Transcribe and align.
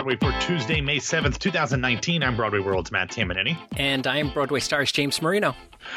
Broadway 0.00 0.16
for 0.16 0.40
Tuesday, 0.40 0.80
May 0.80 0.96
7th, 0.96 1.38
2019. 1.38 2.22
I'm 2.22 2.34
Broadway 2.34 2.60
World's 2.60 2.90
Matt 2.90 3.10
Tamanini. 3.10 3.54
And 3.76 4.06
I'm 4.06 4.30
Broadway 4.30 4.60
Stars 4.60 4.90
James 4.92 5.20
Marino. 5.20 5.54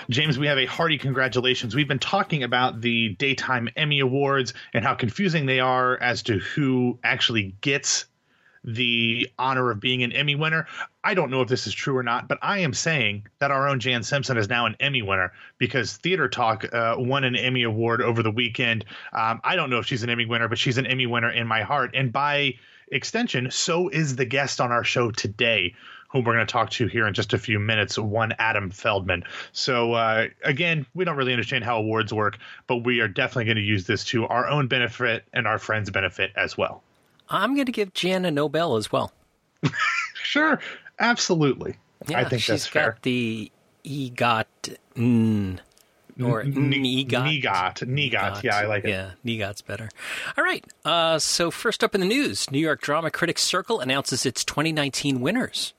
James, 0.10 0.38
we 0.38 0.46
have 0.46 0.58
a 0.58 0.66
hearty 0.66 0.98
congratulations. 0.98 1.74
We've 1.74 1.88
been 1.88 2.00
talking 2.00 2.44
about 2.44 2.82
the 2.82 3.16
Daytime 3.16 3.70
Emmy 3.78 4.02
Awards 4.02 4.54
and 4.74 4.84
how 4.84 4.94
confusing 4.94 5.46
they 5.46 5.62
are 5.62 5.98
as 6.02 6.22
to 6.24 6.40
who 6.40 7.00
actually 7.06 7.56
gets 7.62 8.08
the 8.66 9.30
honor 9.40 9.72
of 9.72 9.80
being 9.80 10.04
an 10.04 10.12
Emmy 10.12 10.36
winner. 10.36 10.68
I 11.06 11.14
don't 11.14 11.32
know 11.32 11.40
if 11.40 11.48
this 11.48 11.66
is 11.66 11.74
true 11.74 11.96
or 11.96 12.04
not, 12.04 12.28
but 12.28 12.40
I 12.42 12.60
am 12.60 12.74
saying 12.74 13.28
that 13.40 13.52
our 13.52 13.70
own 13.70 13.80
Jan 13.80 14.04
Simpson 14.04 14.36
is 14.36 14.50
now 14.50 14.66
an 14.66 14.76
Emmy 14.82 15.02
winner 15.02 15.32
because 15.60 15.96
Theater 15.96 16.28
Talk 16.28 16.66
uh, 16.74 16.96
won 16.98 17.24
an 17.24 17.38
Emmy 17.38 17.64
award 17.64 18.02
over 18.02 18.22
the 18.22 18.32
weekend. 18.32 18.84
Um, 19.14 19.40
I 19.46 19.56
don't 19.56 19.70
know 19.70 19.80
if 19.80 19.86
she's 19.86 20.04
an 20.04 20.10
Emmy 20.10 20.26
winner, 20.26 20.50
but 20.50 20.58
she's 20.58 20.78
an 20.78 20.88
Emmy 20.88 21.06
winner 21.06 21.32
in 21.32 21.48
my 21.48 21.62
heart. 21.62 21.92
And 21.94 22.12
by 22.12 22.56
extension, 22.94 23.50
so 23.52 23.90
is 23.90 24.16
the 24.16 24.26
guest 24.26 24.62
on 24.62 24.72
our 24.72 24.84
show 24.84 25.12
today, 25.12 25.76
whom 26.10 26.24
we're 26.24 26.34
going 26.34 26.46
to 26.46 26.52
talk 26.52 26.70
to 26.72 26.88
here 26.88 27.08
in 27.08 27.14
just 27.14 27.34
a 27.34 27.38
few 27.38 27.60
minutes, 27.60 27.98
one 27.98 28.34
Adam 28.40 28.70
Feldman. 28.70 29.24
So, 29.52 29.94
uh, 29.94 30.28
again, 30.44 30.86
we 30.94 31.06
don't 31.06 31.18
really 31.18 31.34
understand 31.34 31.64
how 31.64 31.78
awards 31.78 32.14
work, 32.14 32.38
but 32.68 32.78
we 32.78 33.00
are 33.00 33.08
definitely 33.08 33.46
going 33.46 33.58
to 33.58 33.64
use 33.64 33.88
this 33.88 34.04
to 34.06 34.28
our 34.28 34.48
own 34.48 34.68
benefit 34.68 35.26
and 35.34 35.48
our 35.48 35.58
friends' 35.58 35.90
benefit 35.90 36.32
as 36.36 36.58
well. 36.58 36.84
I'm 37.30 37.56
going 37.56 37.66
to 37.66 37.72
give 37.72 37.94
Jan 37.94 38.26
a 38.26 38.32
Nobel 38.32 38.76
as 38.76 38.92
well. 38.92 39.12
sure, 40.14 40.60
absolutely. 41.00 41.78
Yeah, 42.08 42.20
I 42.20 42.26
think 42.26 42.42
she's 42.42 42.48
that's 42.48 42.68
fair. 42.68 42.92
got 42.92 43.02
the 43.02 43.52
EGOT 43.86 44.46
mm, 44.96 45.60
or 46.22 46.42
N- 46.42 46.54
NEGOT. 46.54 47.08
NEGOT. 47.08 47.88
NEGOT. 47.88 48.44
Yeah, 48.44 48.56
I 48.58 48.66
like 48.66 48.84
it. 48.86 48.90
Yeah, 48.90 49.12
NEGOT's 49.26 49.62
better. 49.62 49.90
All 50.38 50.44
right. 50.44 50.66
Uh, 50.84 51.20
so 51.20 51.52
first 51.52 51.84
up 51.84 51.96
in 51.96 52.02
the 52.02 52.08
news, 52.08 52.50
New 52.52 52.60
York 52.60 52.82
Drama 52.82 53.12
Critics 53.12 53.44
Circle 53.44 53.80
announces 53.80 54.26
its 54.26 54.44
2019 54.44 55.22
winners. 55.22 55.74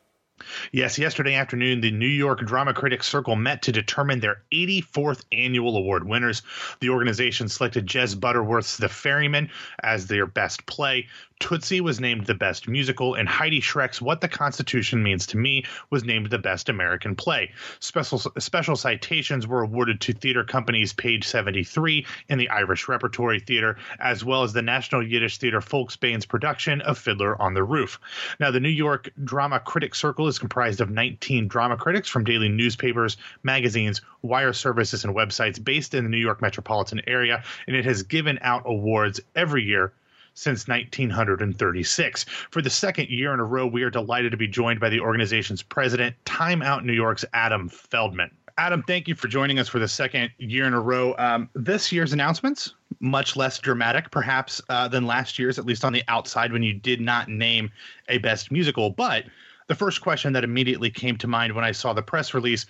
Yes, 0.72 0.98
yesterday 0.98 1.34
afternoon, 1.34 1.80
the 1.80 1.90
New 1.90 2.06
York 2.06 2.40
Drama 2.40 2.74
Critics 2.74 3.06
Circle 3.06 3.36
met 3.36 3.62
to 3.62 3.72
determine 3.72 4.20
their 4.20 4.42
84th 4.52 5.24
annual 5.32 5.76
award 5.76 6.06
winners. 6.06 6.42
The 6.80 6.90
organization 6.90 7.48
selected 7.48 7.86
Jez 7.86 8.18
Butterworth's 8.18 8.76
The 8.76 8.88
Ferryman 8.88 9.50
as 9.82 10.06
their 10.06 10.26
best 10.26 10.66
play. 10.66 11.08
Tootsie 11.40 11.80
was 11.80 12.00
named 12.00 12.26
the 12.26 12.34
best 12.34 12.68
musical, 12.68 13.14
and 13.14 13.28
Heidi 13.28 13.60
Schreck's 13.60 14.00
What 14.00 14.20
the 14.20 14.28
Constitution 14.28 15.02
Means 15.02 15.26
to 15.26 15.36
Me 15.36 15.64
was 15.90 16.04
named 16.04 16.30
the 16.30 16.38
best 16.38 16.68
American 16.68 17.16
play. 17.16 17.52
Special 17.80 18.18
special 18.18 18.76
citations 18.76 19.46
were 19.46 19.62
awarded 19.62 20.00
to 20.02 20.12
theater 20.12 20.44
companies 20.44 20.92
Page 20.92 21.26
73 21.26 22.06
and 22.28 22.40
the 22.40 22.48
Irish 22.48 22.88
Repertory 22.88 23.40
Theater, 23.40 23.76
as 23.98 24.24
well 24.24 24.44
as 24.44 24.52
the 24.52 24.62
National 24.62 25.06
Yiddish 25.06 25.38
Theater 25.38 25.60
Folksbiene's 25.60 26.24
production 26.24 26.80
of 26.82 26.98
Fiddler 26.98 27.40
on 27.42 27.52
the 27.52 27.64
Roof. 27.64 27.98
Now, 28.38 28.50
the 28.50 28.60
New 28.60 28.68
York 28.68 29.10
Drama 29.22 29.60
Critics 29.60 29.98
Circle 29.98 30.28
is 30.28 30.33
comprised 30.38 30.80
of 30.80 30.90
19 30.90 31.48
drama 31.48 31.76
critics 31.76 32.08
from 32.08 32.24
daily 32.24 32.48
newspapers, 32.48 33.16
magazines, 33.42 34.00
wire 34.22 34.52
services, 34.52 35.04
and 35.04 35.14
websites 35.14 35.62
based 35.62 35.94
in 35.94 36.04
the 36.04 36.10
New 36.10 36.18
York 36.18 36.40
metropolitan 36.42 37.00
area, 37.06 37.42
and 37.66 37.76
it 37.76 37.84
has 37.84 38.02
given 38.02 38.38
out 38.42 38.62
awards 38.66 39.20
every 39.34 39.62
year 39.62 39.92
since 40.34 40.68
1936. 40.68 42.24
For 42.50 42.60
the 42.60 42.70
second 42.70 43.08
year 43.08 43.32
in 43.32 43.40
a 43.40 43.44
row, 43.44 43.66
we 43.66 43.82
are 43.82 43.90
delighted 43.90 44.32
to 44.32 44.36
be 44.36 44.48
joined 44.48 44.80
by 44.80 44.88
the 44.88 45.00
organization's 45.00 45.62
president, 45.62 46.16
Time 46.24 46.62
Out 46.62 46.84
New 46.84 46.92
York's 46.92 47.24
Adam 47.32 47.68
Feldman. 47.68 48.30
Adam, 48.56 48.84
thank 48.84 49.08
you 49.08 49.16
for 49.16 49.26
joining 49.26 49.58
us 49.58 49.68
for 49.68 49.80
the 49.80 49.88
second 49.88 50.30
year 50.38 50.64
in 50.64 50.74
a 50.74 50.80
row. 50.80 51.14
Um, 51.18 51.48
this 51.54 51.90
year's 51.90 52.12
announcements, 52.12 52.74
much 53.00 53.34
less 53.34 53.58
dramatic, 53.58 54.12
perhaps, 54.12 54.60
uh, 54.68 54.86
than 54.86 55.06
last 55.06 55.40
year's, 55.40 55.58
at 55.58 55.66
least 55.66 55.84
on 55.84 55.92
the 55.92 56.04
outside 56.06 56.52
when 56.52 56.62
you 56.62 56.72
did 56.72 57.00
not 57.00 57.28
name 57.28 57.70
a 58.08 58.18
best 58.18 58.52
musical. 58.52 58.90
But 58.90 59.24
the 59.66 59.74
first 59.74 60.00
question 60.00 60.32
that 60.34 60.44
immediately 60.44 60.90
came 60.90 61.16
to 61.18 61.26
mind 61.26 61.54
when 61.54 61.64
I 61.64 61.72
saw 61.72 61.92
the 61.92 62.02
press 62.02 62.34
release 62.34 62.66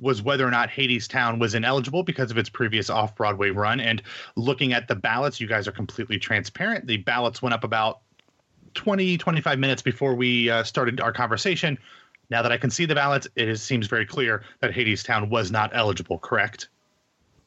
was 0.00 0.22
whether 0.22 0.46
or 0.46 0.50
not 0.50 0.68
Hadestown 0.68 1.40
was 1.40 1.54
ineligible 1.54 2.02
because 2.02 2.30
of 2.30 2.38
its 2.38 2.48
previous 2.48 2.88
off 2.88 3.16
Broadway 3.16 3.50
run. 3.50 3.80
And 3.80 4.02
looking 4.36 4.72
at 4.72 4.86
the 4.86 4.94
ballots, 4.94 5.40
you 5.40 5.48
guys 5.48 5.66
are 5.66 5.72
completely 5.72 6.18
transparent. 6.18 6.86
The 6.86 6.98
ballots 6.98 7.42
went 7.42 7.52
up 7.52 7.64
about 7.64 8.00
20, 8.74 9.18
25 9.18 9.58
minutes 9.58 9.82
before 9.82 10.14
we 10.14 10.50
uh, 10.50 10.62
started 10.62 11.00
our 11.00 11.12
conversation. 11.12 11.78
Now 12.30 12.42
that 12.42 12.52
I 12.52 12.58
can 12.58 12.70
see 12.70 12.84
the 12.84 12.94
ballots, 12.94 13.26
it 13.34 13.48
is, 13.48 13.62
seems 13.62 13.86
very 13.86 14.06
clear 14.06 14.44
that 14.60 14.72
Hadestown 14.72 15.30
was 15.30 15.50
not 15.50 15.70
eligible, 15.74 16.18
correct? 16.18 16.68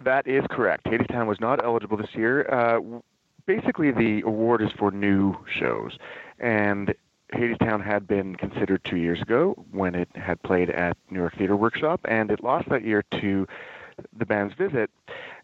That 0.04 0.28
is 0.28 0.44
correct. 0.50 0.86
Hadestown 0.86 1.28
was 1.28 1.40
not 1.40 1.64
eligible 1.64 1.96
this 1.96 2.14
year. 2.16 2.50
Uh, 2.52 3.00
basically, 3.46 3.92
the 3.92 4.24
award 4.25 4.62
is 4.62 4.72
for 4.78 4.92
new 4.92 5.36
shows. 5.59 5.98
And 6.40 6.94
Hadestown 7.34 7.84
had 7.84 8.08
been 8.08 8.36
considered 8.36 8.84
two 8.84 8.97
years 8.97 9.22
ago 9.22 9.56
when 9.72 9.96
it 9.96 10.09
had 10.16 10.42
played 10.44 10.69
at 10.69 10.97
New 11.09 11.19
York 11.19 11.36
Theater 11.38 11.56
Workshop, 11.56 12.02
and 12.06 12.30
it 12.31 12.44
lost 12.44 12.69
that 12.69 12.84
year 12.84 13.03
to 13.12 13.47
the 14.18 14.25
band's 14.25 14.53
visit. 14.56 14.90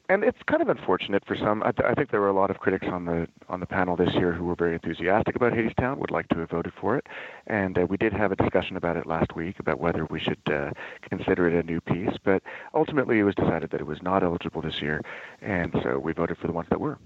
And 0.10 0.24
it's 0.24 0.42
kind 0.46 0.62
of 0.62 0.70
unfortunate 0.70 1.26
for 1.26 1.36
some. 1.36 1.62
I, 1.64 1.72
th- 1.72 1.86
I 1.86 1.94
think 1.94 2.12
there 2.12 2.22
were 2.22 2.30
a 2.30 2.34
lot 2.34 2.50
of 2.50 2.60
critics 2.60 2.88
on 2.88 3.04
the 3.06 3.28
on 3.50 3.60
the 3.60 3.66
panel 3.66 3.98
this 3.98 4.14
year 4.14 4.32
who 4.32 4.46
were 4.46 4.56
very 4.56 4.74
enthusiastic 4.74 5.36
about 5.36 5.52
Hadestown, 5.52 5.98
would 5.98 6.12
like 6.12 6.30
to 6.30 6.40
have 6.40 6.50
voted 6.50 6.74
for 6.80 6.96
it, 6.96 7.08
and 7.48 7.78
uh, 7.78 7.86
we 7.86 7.98
did 7.98 8.14
have 8.14 8.32
a 8.32 8.38
discussion 8.38 8.78
about 8.78 8.96
it 8.96 9.06
last 9.06 9.36
week 9.36 9.60
about 9.60 9.82
whether 9.82 10.06
we 10.06 10.22
should 10.22 10.40
uh, 10.48 10.72
consider 11.02 11.50
it 11.50 11.54
a 11.54 11.64
new 11.64 11.82
piece. 11.82 12.16
But 12.24 12.42
ultimately, 12.74 13.20
it 13.20 13.24
was 13.24 13.36
decided 13.36 13.72
that 13.72 13.82
it 13.82 13.88
was 13.88 14.02
not 14.02 14.24
eligible 14.24 14.62
this 14.62 14.82
year, 14.82 15.02
and 15.42 15.76
so 15.84 16.00
we 16.00 16.14
voted 16.14 16.38
for 16.38 16.48
the 16.48 16.54
ones 16.54 16.70
that 16.70 16.80
were 16.80 16.98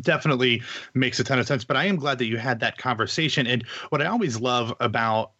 definitely 0.00 0.62
makes 0.94 1.18
a 1.20 1.24
ton 1.24 1.38
of 1.38 1.46
sense. 1.46 1.64
But 1.64 1.76
I 1.76 1.84
am 1.84 1.96
glad 1.96 2.18
that 2.18 2.26
you 2.26 2.38
had 2.38 2.60
that 2.60 2.78
conversation. 2.78 3.46
And 3.46 3.64
what 3.90 4.02
I 4.02 4.06
always 4.06 4.40
love 4.40 4.74
about 4.80 5.32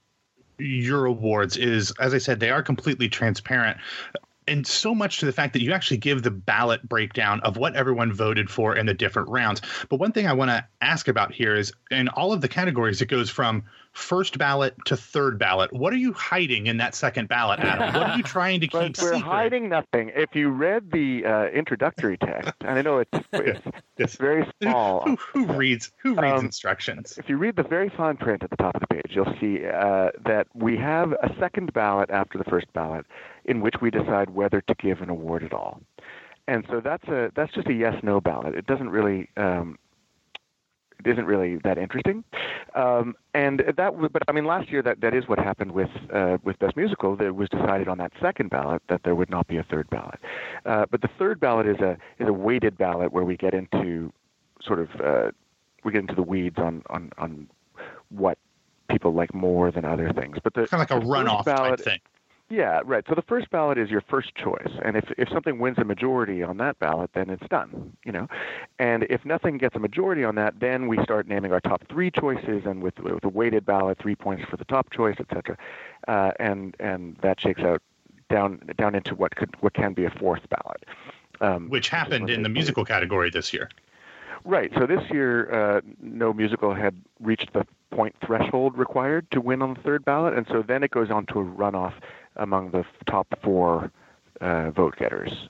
your 0.59 1.07
awards 1.07 1.57
is, 1.57 1.93
as 2.01 2.15
I 2.15 2.19
said, 2.19 2.41
they 2.41 2.51
are 2.51 2.63
completely 2.63 3.09
transparent. 3.09 3.77
And 4.47 4.67
so 4.67 4.95
much 4.95 5.19
to 5.21 5.27
the 5.27 5.33
fact 5.33 5.53
that 5.55 5.63
you 5.63 5.73
actually 5.73 5.97
give 5.97 6.23
the 6.23 6.31
ballot 6.31 6.87
breakdown 6.89 7.41
of 7.41 7.57
what 7.57 7.75
everyone 7.77 8.13
voted 8.13 8.51
for 8.51 8.77
in 8.77 8.87
the 8.87 8.95
different 8.95 9.29
rounds. 9.31 9.63
But 9.89 10.01
one 10.01 10.13
thing 10.13 10.27
I 10.27 10.33
want 10.35 10.51
to 10.51 10.65
ask 10.81 11.09
about 11.09 11.33
here 11.33 11.55
is 11.55 11.73
in 11.91 12.09
all 12.09 12.33
of 12.33 12.41
the 12.41 12.49
categories, 12.49 13.01
it 13.01 13.07
goes 13.07 13.31
from 13.31 13.65
first 13.93 14.39
ballot 14.39 14.75
to 14.87 14.97
third 14.97 15.39
ballot. 15.39 15.73
What 15.73 15.93
are 15.93 15.97
you 15.97 16.13
hiding 16.13 16.67
in 16.67 16.79
that 16.79 16.95
second 16.97 17.29
ballot, 17.29 17.61
Adam? 17.61 17.95
What 17.95 18.11
are 18.11 18.17
you 18.17 18.23
trying 18.25 18.61
to 18.61 18.67
keep 18.69 18.99
We're 18.99 19.15
secret? 19.15 19.21
hiding 19.23 19.69
nothing. 19.69 20.11
If 20.15 20.35
you 20.35 20.51
read 20.51 20.91
the 20.91 21.25
uh, 21.25 21.45
introductory 21.47 22.19
text, 22.19 22.53
and 22.63 22.71
I 22.79 22.83
know 22.83 22.99
it's 22.99 23.27
it's, 23.33 23.61
it's 23.97 24.17
very 24.17 24.47
small. 24.61 25.03
Who, 25.07 25.17
who 25.17 25.47
reads 25.53 25.93
who 26.03 26.17
reads 26.21 26.41
Um, 26.41 26.45
instructions? 26.47 27.17
If 27.19 27.29
you 27.29 27.37
read 27.37 27.55
the 27.57 27.63
very 27.63 27.89
fine 27.97 28.17
print 28.17 28.43
at 28.43 28.51
the 28.51 28.57
top 28.57 28.75
of 28.75 28.81
the 28.81 28.89
page, 28.89 29.13
you'll 29.15 29.37
see 29.41 29.65
uh, 29.65 30.11
that 30.27 30.49
we 30.55 30.77
have 30.77 31.13
a 31.13 31.31
second 31.39 31.73
ballot 31.73 32.11
after 32.11 32.37
the 32.37 32.45
first 32.45 32.67
ballot, 32.73 33.07
in 33.45 33.61
which 33.61 33.77
we 33.81 33.91
decide 33.91 34.31
whether 34.31 34.61
to 34.63 34.75
give 34.75 35.01
an 35.01 35.11
award 35.11 35.43
at 35.43 35.53
all. 35.53 35.81
And 36.47 36.65
so 36.71 36.81
that's 36.81 37.07
a 37.09 37.31
that's 37.35 37.53
just 37.53 37.69
a 37.69 37.73
yes 37.73 37.95
no 38.03 38.21
ballot. 38.21 38.55
It 38.55 38.67
doesn't 38.67 38.91
really 38.91 39.31
um, 39.37 39.79
it 41.05 41.11
isn't 41.11 41.27
really 41.27 41.57
that 41.65 41.79
interesting. 41.79 42.25
Um, 42.75 43.15
and 43.35 43.63
that, 43.77 44.13
but 44.13 44.23
I 44.29 44.33
mean, 44.33 44.45
last 44.45 44.71
year 44.71 44.83
that, 44.83 45.01
that 45.01 45.15
is 45.15 45.29
what 45.29 45.39
happened 45.39 45.73
with 45.73 45.91
uh, 46.13 46.39
with 46.43 46.59
Best 46.59 46.77
Musical. 46.77 47.17
That 47.17 47.27
it 47.27 47.37
was 47.37 47.49
decided 47.49 47.89
on 47.89 47.99
that 47.99 48.13
second 48.21 48.51
ballot 48.51 48.83
that 48.89 49.03
there 49.05 49.15
would 49.15 49.31
not 49.31 49.47
be 49.47 49.57
a 49.57 49.63
third 49.63 49.89
ballot. 49.91 50.19
Uh, 50.65 50.87
but 50.91 51.01
the 51.01 51.09
third 51.19 51.41
ballot 51.41 51.67
is 51.67 51.79
a 51.79 51.97
is 52.19 52.29
a 52.29 52.33
weighted 52.33 52.77
ballot 52.79 53.13
where 53.13 53.25
we 53.25 53.37
get 53.37 53.55
into 53.55 54.13
sort 54.63 54.81
of 54.81 54.89
uh, 55.01 55.31
we 55.85 55.93
get 55.93 56.01
into 56.01 56.15
the 56.15 56.23
weeds 56.23 56.59
on 56.59 56.83
on 56.91 57.11
on 57.19 57.49
what 58.11 58.39
people 58.89 59.13
like 59.13 59.35
more 59.35 59.71
than 59.71 59.85
other 59.85 60.13
things. 60.13 60.37
But 60.43 60.55
the 60.55 60.67
Kind 60.67 60.83
of 60.83 60.91
like 60.91 61.03
a 61.03 61.07
runoff 61.07 61.45
ballot, 61.45 61.79
type 61.79 61.85
thing. 61.85 62.01
Yeah, 62.51 62.83
right. 62.85 63.05
So 63.09 63.15
the 63.15 63.23
first 63.23 63.51
ballot 63.51 63.79
is 63.79 63.91
your 63.91 64.03
first 64.03 64.35
choice, 64.35 64.71
and 64.85 64.97
if 64.97 65.11
if 65.17 65.29
something 65.31 65.59
wins 65.59 65.79
a 65.79 65.85
majority 65.85 66.43
on 66.43 66.59
that 66.59 66.79
ballot, 66.79 67.11
then 67.15 67.31
it's 67.31 67.47
done. 67.49 67.97
You 68.05 68.13
know, 68.13 68.29
and 68.79 69.05
if 69.05 69.25
nothing 69.25 69.57
gets 69.57 69.75
a 69.75 69.79
majority 69.79 70.25
on 70.25 70.35
that, 70.35 70.61
then 70.61 70.87
we 70.87 71.03
start 71.03 71.27
naming 71.27 71.53
our 71.53 71.61
top 71.61 71.83
three 71.89 72.11
choices, 72.11 72.65
and 72.67 72.83
with 72.83 72.99
with 72.99 73.25
a 73.25 73.29
weighted 73.29 73.65
ballot, 73.65 73.99
three 73.99 74.15
points 74.15 74.45
for 74.51 74.59
the 74.59 74.65
top 74.67 74.91
choice, 74.91 75.17
etc. 75.19 75.57
Uh, 76.07 76.33
and 76.39 76.77
and 76.81 77.17
that 77.23 77.41
shakes 77.41 77.63
out 77.63 77.81
down 78.29 78.61
down 78.77 78.95
into 78.95 79.15
what 79.15 79.35
could 79.37 79.55
what 79.61 79.73
can 79.73 79.95
be 79.95 80.05
a 80.05 80.11
fourth 80.11 80.43
ballot, 80.51 80.85
um, 81.41 81.71
Which 81.71 81.89
happened 81.89 82.29
in 82.29 82.43
the 82.43 82.51
musical 82.51 82.85
category 82.85 83.31
this 83.31 83.55
year. 83.55 83.71
Right. 84.45 84.71
So 84.79 84.85
this 84.85 85.03
year, 85.11 85.51
uh, 85.51 85.81
no 86.03 86.35
musical 86.35 86.75
had 86.75 86.95
reached 87.21 87.55
the 87.55 87.67
point 87.91 88.15
threshold 88.25 88.77
required 88.77 89.31
to 89.31 89.41
win 89.41 89.63
on 89.63 89.73
the 89.75 89.81
third 89.81 90.05
ballot, 90.05 90.35
and 90.35 90.47
so 90.49 90.63
then 90.63 90.83
it 90.83 90.91
goes 90.91 91.11
on 91.11 91.25
to 91.27 91.41
a 91.41 91.45
runoff 91.45 91.95
among 92.37 92.71
the 92.71 92.85
top 93.07 93.27
four 93.43 93.91
uh, 94.41 94.71
vote 94.71 94.97
getters. 94.97 95.49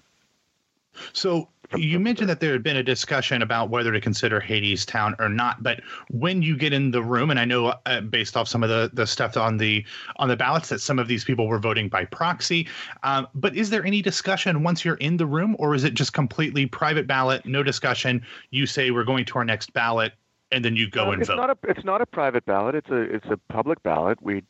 So 1.12 1.48
you 1.76 1.98
mentioned 1.98 2.28
that 2.28 2.38
there 2.38 2.52
had 2.52 2.62
been 2.62 2.76
a 2.76 2.82
discussion 2.82 3.42
about 3.42 3.68
whether 3.68 3.90
to 3.90 4.00
consider 4.00 4.40
Hadestown 4.40 5.18
or 5.18 5.28
not, 5.28 5.62
but 5.62 5.80
when 6.10 6.40
you 6.40 6.56
get 6.56 6.72
in 6.72 6.92
the 6.92 7.02
room, 7.02 7.30
and 7.30 7.40
I 7.40 7.44
know 7.44 7.74
uh, 7.86 8.00
based 8.02 8.36
off 8.36 8.46
some 8.46 8.62
of 8.62 8.68
the, 8.68 8.90
the 8.92 9.06
stuff 9.06 9.36
on 9.36 9.56
the 9.56 9.84
on 10.16 10.28
the 10.28 10.36
ballots 10.36 10.68
that 10.68 10.80
some 10.80 11.00
of 11.00 11.08
these 11.08 11.24
people 11.24 11.48
were 11.48 11.58
voting 11.58 11.88
by 11.88 12.04
proxy, 12.04 12.68
um, 13.02 13.26
but 13.34 13.56
is 13.56 13.70
there 13.70 13.84
any 13.84 14.02
discussion 14.02 14.62
once 14.62 14.84
you're 14.84 14.96
in 14.96 15.16
the 15.16 15.26
room, 15.26 15.56
or 15.58 15.74
is 15.74 15.82
it 15.82 15.94
just 15.94 16.12
completely 16.12 16.66
private 16.66 17.08
ballot, 17.08 17.44
no 17.44 17.62
discussion? 17.64 18.24
You 18.50 18.66
say 18.66 18.92
we're 18.92 19.04
going 19.04 19.24
to 19.24 19.38
our 19.38 19.44
next 19.44 19.72
ballot, 19.72 20.12
and 20.52 20.64
then 20.64 20.76
you 20.76 20.88
go 20.88 21.06
No, 21.06 21.12
and 21.12 21.22
it's 21.22 21.28
vote. 21.28 21.36
not 21.36 21.50
a 21.50 21.56
it's 21.64 21.84
not 21.84 22.02
a 22.02 22.06
private 22.06 22.44
ballot. 22.46 22.76
It's 22.76 22.90
a 22.90 23.00
it's 23.00 23.26
a 23.26 23.38
public 23.52 23.82
ballot. 23.82 24.22
We 24.22 24.42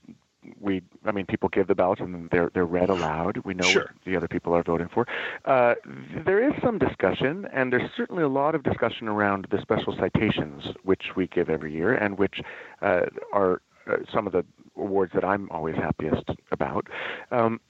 we 0.61 0.82
I 1.05 1.12
mean 1.12 1.26
people 1.26 1.49
give 1.49 1.67
the 1.67 1.75
ballots 1.75 2.00
and 2.00 2.14
then 2.14 2.29
they're 2.31 2.50
they're 2.55 2.64
read 2.67 2.91
aloud. 2.91 3.38
We 3.44 3.55
know 3.55 3.64
Sure. 3.67 3.82
what 3.82 4.05
the 4.05 4.17
other 4.17 4.29
people 4.29 4.55
are 4.55 4.62
voting 4.62 4.88
for. 4.93 5.06
Uh, 5.44 5.75
there 6.25 6.43
is 6.43 6.52
some 6.62 6.79
discussion, 6.79 7.46
and 7.52 7.73
there's 7.73 7.91
certainly 7.96 8.23
a 8.23 8.29
lot 8.29 8.55
of 8.55 8.62
discussion 8.62 9.08
around 9.08 9.46
the 9.50 9.61
special 9.61 9.96
citations 9.96 10.64
which 10.82 11.17
we 11.17 11.26
give 11.26 11.49
every 11.50 11.73
year, 11.73 11.94
and 11.94 12.19
which 12.19 12.41
uh, 12.82 13.06
are 13.32 13.62
uh, 13.87 13.96
some 14.12 14.26
of 14.26 14.32
the 14.32 14.44
awards 14.76 15.12
that 15.14 15.25
I'm 15.25 15.49
always 15.50 15.76
happiest 15.76 16.31
about. 16.50 16.87
Um, 17.31 17.61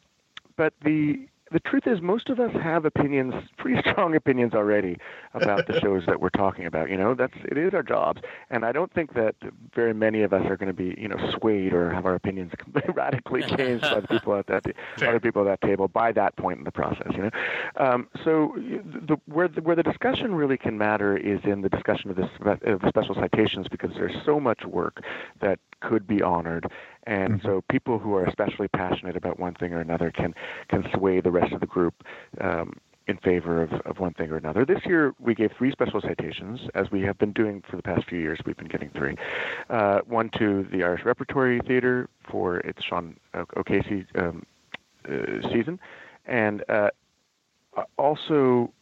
but 0.56 0.72
the 0.82 1.26
the 1.54 1.60
truth 1.60 1.86
is, 1.86 2.02
most 2.02 2.30
of 2.30 2.40
us 2.40 2.50
have 2.60 2.84
opinions, 2.84 3.32
pretty 3.58 3.80
strong 3.88 4.16
opinions 4.16 4.54
already 4.54 4.98
about 5.34 5.68
the 5.68 5.78
shows 5.80 6.02
that 6.06 6.20
we're 6.20 6.28
talking 6.28 6.66
about. 6.66 6.90
You 6.90 6.96
know, 6.96 7.14
that's 7.14 7.32
it 7.44 7.56
is 7.56 7.72
our 7.72 7.82
jobs, 7.84 8.20
and 8.50 8.64
I 8.64 8.72
don't 8.72 8.92
think 8.92 9.14
that 9.14 9.36
very 9.72 9.94
many 9.94 10.22
of 10.22 10.32
us 10.32 10.42
are 10.46 10.56
going 10.56 10.66
to 10.66 10.74
be, 10.74 11.00
you 11.00 11.06
know, 11.06 11.16
swayed 11.38 11.72
or 11.72 11.92
have 11.94 12.06
our 12.06 12.16
opinions 12.16 12.50
radically 12.94 13.42
changed 13.42 13.82
by 13.82 14.00
the 14.00 14.08
people 14.08 14.34
at 14.34 14.48
that 14.48 14.64
Fair. 14.98 15.10
other 15.10 15.20
people 15.20 15.48
at 15.48 15.60
that 15.60 15.66
table 15.66 15.86
by 15.86 16.10
that 16.10 16.36
point 16.36 16.58
in 16.58 16.64
the 16.64 16.72
process. 16.72 17.12
You 17.12 17.22
know, 17.22 17.30
um, 17.76 18.08
so 18.24 18.52
the, 18.56 19.16
where 19.26 19.46
the, 19.46 19.62
where 19.62 19.76
the 19.76 19.84
discussion 19.84 20.34
really 20.34 20.58
can 20.58 20.76
matter 20.76 21.16
is 21.16 21.38
in 21.44 21.60
the 21.60 21.68
discussion 21.68 22.10
of 22.10 22.16
the, 22.16 22.24
of 22.64 22.80
the 22.80 22.88
special 22.88 23.14
citations 23.14 23.68
because 23.70 23.92
there's 23.94 24.16
so 24.26 24.40
much 24.40 24.64
work 24.64 25.04
that 25.40 25.60
could 25.80 26.06
be 26.06 26.20
honored 26.20 26.66
and 27.06 27.40
so 27.42 27.62
people 27.70 27.98
who 27.98 28.14
are 28.14 28.24
especially 28.24 28.68
passionate 28.68 29.16
about 29.16 29.38
one 29.38 29.54
thing 29.54 29.72
or 29.72 29.80
another 29.80 30.10
can 30.10 30.34
can 30.68 30.84
sway 30.94 31.20
the 31.20 31.30
rest 31.30 31.52
of 31.52 31.60
the 31.60 31.66
group 31.66 31.94
um, 32.40 32.74
in 33.06 33.18
favor 33.18 33.62
of, 33.62 33.72
of 33.84 33.98
one 33.98 34.14
thing 34.14 34.30
or 34.30 34.36
another. 34.36 34.64
This 34.64 34.80
year 34.86 35.14
we 35.18 35.34
gave 35.34 35.52
three 35.56 35.70
special 35.70 36.00
citations, 36.00 36.60
as 36.74 36.90
we 36.90 37.02
have 37.02 37.18
been 37.18 37.32
doing 37.32 37.62
for 37.68 37.76
the 37.76 37.82
past 37.82 38.08
few 38.08 38.18
years. 38.18 38.38
We've 38.46 38.56
been 38.56 38.68
getting 38.68 38.90
three. 38.90 39.16
Uh, 39.68 40.00
one 40.06 40.30
to 40.38 40.66
the 40.72 40.82
Irish 40.82 41.04
Repertory 41.04 41.60
Theatre 41.66 42.08
for 42.30 42.58
its 42.58 42.82
Sean 42.82 43.16
O'Casey 43.56 44.06
um, 44.14 44.46
uh, 45.06 45.46
season, 45.52 45.78
and 46.26 46.64
uh, 46.68 46.90
also 47.98 48.72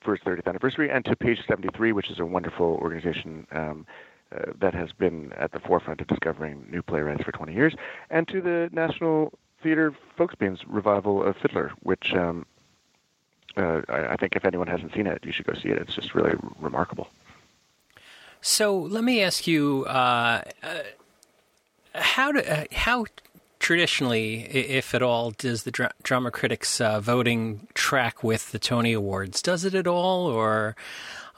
for 0.00 0.14
its 0.14 0.24
30th 0.24 0.46
anniversary, 0.46 0.90
and 0.90 1.04
to 1.04 1.16
Page 1.16 1.38
73, 1.46 1.92
which 1.92 2.10
is 2.10 2.18
a 2.18 2.24
wonderful 2.24 2.78
organization 2.80 3.46
um, 3.52 3.86
uh, 4.34 4.52
that 4.60 4.74
has 4.74 4.92
been 4.92 5.32
at 5.32 5.52
the 5.52 5.60
forefront 5.60 6.00
of 6.00 6.06
discovering 6.06 6.66
new 6.70 6.82
playwrights 6.82 7.22
for 7.22 7.32
20 7.32 7.52
years, 7.52 7.74
and 8.10 8.28
to 8.28 8.40
the 8.40 8.68
National 8.72 9.32
Theatre 9.62 9.94
Folksbiene's 10.16 10.66
revival 10.66 11.22
of 11.22 11.36
Fiddler, 11.36 11.72
which 11.82 12.12
um, 12.14 12.46
uh, 13.56 13.82
I, 13.88 14.12
I 14.12 14.16
think 14.16 14.36
if 14.36 14.44
anyone 14.44 14.66
hasn't 14.66 14.94
seen 14.94 15.06
it, 15.06 15.24
you 15.24 15.32
should 15.32 15.46
go 15.46 15.54
see 15.54 15.68
it. 15.68 15.78
It's 15.78 15.94
just 15.94 16.14
really 16.14 16.34
remarkable. 16.60 17.08
So 18.40 18.78
let 18.78 19.02
me 19.02 19.22
ask 19.22 19.46
you, 19.46 19.84
uh, 19.88 20.42
uh, 20.62 20.78
how 21.94 22.32
do, 22.32 22.40
uh, 22.40 22.64
how 22.70 23.06
traditionally, 23.58 24.42
if 24.42 24.94
at 24.94 25.02
all, 25.02 25.32
does 25.32 25.64
the 25.64 25.72
dra- 25.72 25.92
drama 26.04 26.30
critics 26.30 26.78
voting 27.00 27.66
track 27.74 28.22
with 28.22 28.52
the 28.52 28.58
Tony 28.58 28.92
Awards? 28.92 29.42
Does 29.42 29.64
it 29.64 29.74
at 29.74 29.88
all, 29.88 30.26
or 30.26 30.76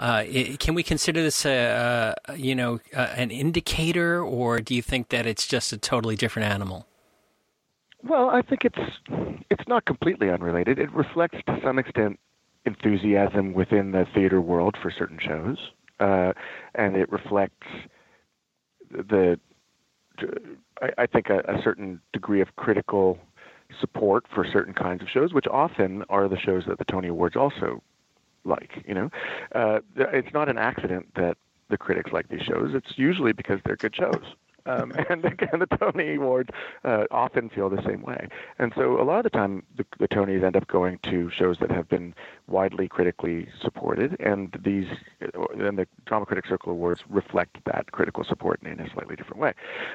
uh, 0.01 0.25
i 0.27 0.57
can 0.59 0.75
we 0.75 0.83
consider 0.83 1.23
this 1.23 1.45
a, 1.45 2.15
a 2.27 2.37
you 2.37 2.55
know 2.55 2.81
uh, 2.97 3.13
an 3.17 3.31
indicator, 3.31 4.23
or 4.23 4.61
do 4.61 4.75
you 4.75 4.83
think 4.83 5.11
that 5.11 5.27
it's 5.27 5.47
just 5.47 5.73
a 5.73 5.79
totally 5.79 6.17
different 6.17 6.51
animal? 6.51 6.87
Well, 8.03 8.31
I 8.31 8.43
think 8.43 8.65
it's 8.65 8.79
it's 9.51 9.69
not 9.69 9.85
completely 9.85 10.31
unrelated. 10.31 10.79
It 10.79 10.91
reflects 10.93 11.39
to 11.47 11.61
some 11.63 11.79
extent 11.79 12.19
enthusiasm 12.65 13.53
within 13.53 13.93
the 13.93 14.07
theater 14.15 14.41
world 14.41 14.77
for 14.81 14.91
certain 14.91 15.19
shows, 15.21 15.59
uh, 16.01 16.33
and 16.75 16.97
it 16.97 17.11
reflects 17.13 17.67
the 18.91 19.39
I, 20.81 20.91
I 20.99 21.07
think 21.07 21.29
a, 21.29 21.41
a 21.41 21.61
certain 21.63 22.01
degree 22.13 22.41
of 22.41 22.57
critical 22.57 23.19
support 23.81 24.25
for 24.35 24.45
certain 24.45 24.75
kinds 24.75 25.03
of 25.03 25.09
shows, 25.09 25.33
which 25.33 25.47
often 25.47 26.05
are 26.09 26.29
the 26.29 26.39
shows 26.39 26.65
that 26.67 26.79
the 26.79 26.85
Tony 26.85 27.09
Awards 27.09 27.37
also 27.37 27.83
like. 28.45 28.83
You 28.87 28.95
know, 28.95 29.11
uh, 29.55 29.81
it's 29.97 30.33
not 30.33 30.49
an 30.49 30.59
accident 30.59 31.15
that 31.15 31.37
the 31.69 31.79
critics 31.79 32.13
like 32.13 32.29
these 32.29 32.43
shows. 32.43 32.75
It's 32.75 32.99
usually 32.99 33.33
because 33.33 33.61
they're 33.65 33.77
good 33.77 33.95
shows. 33.95 34.35
Um, 34.67 34.93
and 35.09 35.25
again, 35.25 35.59
the 35.59 35.77
Tony 35.77 36.17
Awards 36.17 36.51
uh, 36.85 37.05
often 37.11 37.49
feel 37.49 37.69
the 37.69 37.83
same 37.87 38.03
way. 38.03 38.29
And 38.59 38.73
so 38.77 39.01
a 39.01 39.05
lot 39.05 39.19
of 39.19 39.25
the 39.25 39.31
time, 39.31 39.63
the, 39.77 39.85
the 39.99 40.09
Tonys 40.09 40.45
end 40.45 40.57
up 40.57 40.67
going 40.69 40.99
to 41.05 41.31
shows 41.31 41.57
that 41.61 41.71
have 41.71 41.89
been 41.89 42.15
widely 42.49 42.89
critically 42.89 43.49
supported, 43.61 44.17
and 44.21 44.57
these 44.65 44.87
and 45.21 45.79
the 45.79 45.87
Drama 46.07 46.27
Critics 46.27 46.49
Circle 46.49 46.73
Awards 46.73 47.03
reflect 47.09 47.59
that 47.67 47.93
critical 47.93 48.25
support 48.25 48.61
in 48.63 48.81
a 48.81 48.91
slightly 48.93 49.17
different 49.17 49.41
way. 49.41 49.53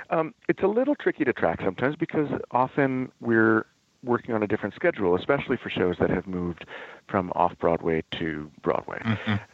Um, 0.10 0.34
it's 0.48 0.64
a 0.64 0.68
little 0.68 0.96
tricky 0.96 1.26
to 1.26 1.34
track 1.34 1.60
sometimes 1.64 1.96
because 1.96 2.30
often 2.52 3.12
we're 3.20 3.66
working 4.04 4.36
on 4.36 4.44
a 4.44 4.48
different 4.48 4.76
schedule, 4.76 5.16
especially 5.16 5.58
for 5.58 5.70
shows 5.70 5.98
that 6.00 6.10
have 6.10 6.28
moved 6.28 6.66
from 7.08 7.32
off 7.36 7.58
Broadway 7.60 8.04
to 8.12 8.52
Broadway. 8.62 9.00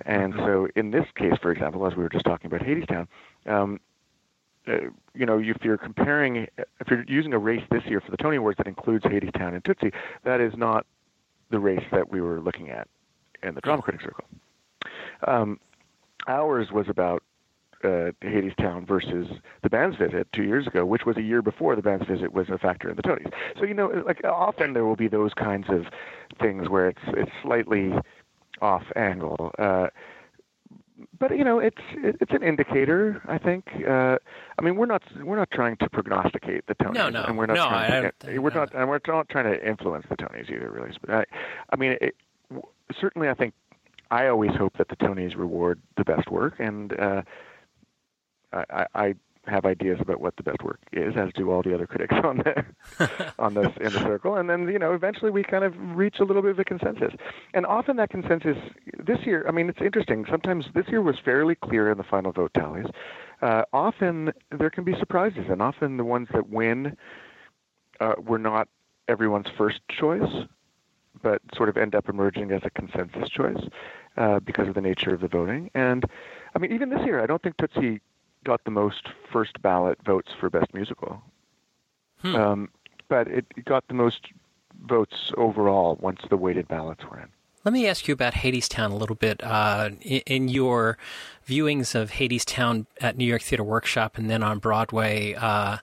And 0.05 0.33
so, 0.35 0.67
in 0.75 0.91
this 0.91 1.05
case, 1.15 1.33
for 1.41 1.51
example, 1.51 1.85
as 1.87 1.95
we 1.95 2.03
were 2.03 2.09
just 2.09 2.25
talking 2.25 2.47
about 2.47 2.65
Hadestown, 2.65 3.07
um, 3.45 3.79
uh, 4.67 4.77
you 5.15 5.25
know, 5.25 5.39
if 5.39 5.63
you're 5.63 5.77
comparing, 5.77 6.47
if 6.79 6.89
you're 6.89 7.03
using 7.07 7.33
a 7.33 7.39
race 7.39 7.63
this 7.71 7.83
year 7.85 7.99
for 7.99 8.11
the 8.11 8.17
Tony 8.17 8.37
Awards 8.37 8.57
that 8.57 8.67
includes 8.67 9.03
Hadestown 9.05 9.53
and 9.53 9.65
Tootsie, 9.65 9.91
that 10.23 10.39
is 10.39 10.55
not 10.55 10.85
the 11.49 11.59
race 11.59 11.85
that 11.91 12.11
we 12.11 12.21
were 12.21 12.39
looking 12.39 12.69
at 12.69 12.87
in 13.43 13.55
the 13.55 13.61
Drama 13.61 13.81
Critics 13.81 14.03
Circle. 14.03 14.25
Um, 15.27 15.59
ours 16.27 16.71
was 16.71 16.87
about 16.89 17.23
uh, 17.83 18.11
Hadestown 18.21 18.87
versus 18.87 19.27
the 19.63 19.69
band's 19.69 19.97
visit 19.97 20.27
two 20.33 20.43
years 20.43 20.67
ago, 20.67 20.85
which 20.85 21.05
was 21.05 21.17
a 21.17 21.21
year 21.21 21.41
before 21.41 21.75
the 21.75 21.81
band's 21.81 22.07
visit 22.07 22.33
was 22.33 22.49
a 22.49 22.57
factor 22.57 22.89
in 22.89 22.95
the 22.95 23.03
Tonys. 23.03 23.31
So 23.57 23.65
you 23.65 23.73
know, 23.73 23.87
like 24.05 24.23
often 24.23 24.73
there 24.73 24.85
will 24.85 24.95
be 24.95 25.07
those 25.07 25.33
kinds 25.33 25.67
of 25.69 25.85
things 26.39 26.69
where 26.69 26.87
it's 26.89 27.01
it's 27.07 27.31
slightly 27.41 27.93
off 28.61 28.83
angle. 28.95 29.51
Uh, 29.59 29.87
but 31.17 31.35
you 31.35 31.43
know, 31.43 31.59
it's 31.59 31.81
it's 31.95 32.31
an 32.31 32.43
indicator. 32.43 33.21
I 33.27 33.37
think. 33.39 33.65
Uh, 33.87 34.17
I 34.59 34.61
mean, 34.61 34.75
we're 34.75 34.85
not 34.85 35.01
we're 35.23 35.37
not 35.37 35.49
trying 35.51 35.77
to 35.77 35.89
prognosticate 35.89 36.67
the 36.67 36.75
Tonys, 36.75 36.93
No, 36.93 37.09
no. 37.09 37.23
and 37.23 37.37
we're 37.37 37.47
not 37.47 37.55
No, 37.55 37.67
trying 37.67 37.91
I 37.91 38.01
to, 38.01 38.11
don't- 38.27 38.43
we're 38.43 38.49
no. 38.51 38.59
not 38.61 38.73
and 38.75 38.87
we're 38.89 38.99
not 39.07 39.29
trying 39.29 39.45
to 39.51 39.67
influence 39.67 40.05
the 40.09 40.15
Tonys 40.17 40.49
either, 40.51 40.69
really. 40.69 40.91
But 41.03 41.09
I, 41.15 41.25
I 41.71 41.75
mean, 41.75 41.97
it, 42.01 42.15
certainly, 42.99 43.29
I 43.29 43.33
think 43.33 43.53
I 44.11 44.27
always 44.27 44.51
hope 44.55 44.77
that 44.77 44.89
the 44.89 44.95
Tonys 44.97 45.35
reward 45.35 45.79
the 45.97 46.03
best 46.03 46.29
work, 46.29 46.55
and 46.59 46.93
uh, 46.99 47.21
I, 48.53 48.85
I, 48.93 49.13
have 49.47 49.65
ideas 49.65 49.97
about 49.99 50.21
what 50.21 50.35
the 50.37 50.43
best 50.43 50.61
work 50.63 50.79
is, 50.91 51.15
as 51.17 51.31
do 51.33 51.49
all 51.49 51.63
the 51.63 51.73
other 51.73 51.87
critics 51.87 52.13
on 52.23 52.37
the 52.37 52.63
on 53.39 53.55
this 53.55 53.69
in 53.77 53.91
the 53.91 53.99
circle. 54.03 54.35
And 54.35 54.49
then 54.49 54.67
you 54.67 54.77
know, 54.77 54.93
eventually 54.93 55.31
we 55.31 55.43
kind 55.43 55.63
of 55.63 55.73
reach 55.79 56.19
a 56.19 56.23
little 56.23 56.41
bit 56.41 56.51
of 56.51 56.59
a 56.59 56.63
consensus. 56.63 57.13
And 57.53 57.65
often 57.65 57.95
that 57.97 58.09
consensus 58.09 58.57
this 59.03 59.19
year, 59.25 59.45
I 59.47 59.51
mean, 59.51 59.69
it's 59.69 59.81
interesting. 59.81 60.25
Sometimes 60.29 60.65
this 60.75 60.87
year 60.89 61.01
was 61.01 61.15
fairly 61.23 61.55
clear 61.55 61.89
in 61.89 61.97
the 61.97 62.03
final 62.03 62.31
vote 62.31 62.53
tallies. 62.53 62.85
Uh, 63.41 63.63
often 63.73 64.31
there 64.51 64.69
can 64.69 64.83
be 64.83 64.93
surprises, 64.99 65.45
and 65.49 65.61
often 65.61 65.97
the 65.97 66.05
ones 66.05 66.27
that 66.33 66.49
win 66.49 66.95
uh, 67.99 68.13
were 68.19 68.39
not 68.39 68.67
everyone's 69.07 69.49
first 69.57 69.79
choice, 69.89 70.45
but 71.23 71.41
sort 71.55 71.67
of 71.67 71.77
end 71.77 71.95
up 71.95 72.07
emerging 72.09 72.51
as 72.51 72.61
a 72.63 72.69
consensus 72.69 73.29
choice 73.29 73.61
uh, 74.17 74.39
because 74.39 74.67
of 74.67 74.75
the 74.75 74.81
nature 74.81 75.13
of 75.13 75.21
the 75.21 75.27
voting. 75.27 75.71
And 75.73 76.05
I 76.55 76.59
mean, 76.59 76.71
even 76.71 76.89
this 76.89 77.03
year, 77.05 77.21
I 77.21 77.25
don't 77.25 77.41
think 77.41 77.57
Tootsie 77.57 78.01
got 78.43 78.63
the 78.63 78.71
most 78.71 79.07
first 79.31 79.61
ballot 79.61 79.97
votes 80.05 80.31
for 80.39 80.49
best 80.49 80.73
musical, 80.73 81.21
Hmm. 82.21 82.35
um, 82.35 82.69
but 83.07 83.27
it 83.27 83.45
got 83.65 83.87
the 83.87 83.93
most 83.93 84.27
votes 84.85 85.31
overall 85.37 85.97
once 86.01 86.21
the 86.29 86.37
weighted 86.37 86.67
ballots 86.67 87.03
were 87.09 87.19
in. 87.19 87.27
Let 87.63 87.73
me 87.73 87.87
ask 87.87 88.07
you 88.07 88.13
about 88.13 88.33
Hadestown 88.33 88.91
a 88.91 88.95
little 88.95 89.15
bit. 89.15 89.43
Uh, 89.43 89.91
in, 90.01 90.21
in 90.25 90.47
your 90.47 90.97
viewings 91.47 91.93
of 91.93 92.11
Hadestown 92.11 92.87
at 92.99 93.17
New 93.17 93.25
York 93.25 93.43
Theater 93.43 93.63
Workshop 93.63 94.17
and 94.17 94.29
then 94.29 94.41
on 94.41 94.57
Broadway, 94.57 95.35
uh, 95.35 95.77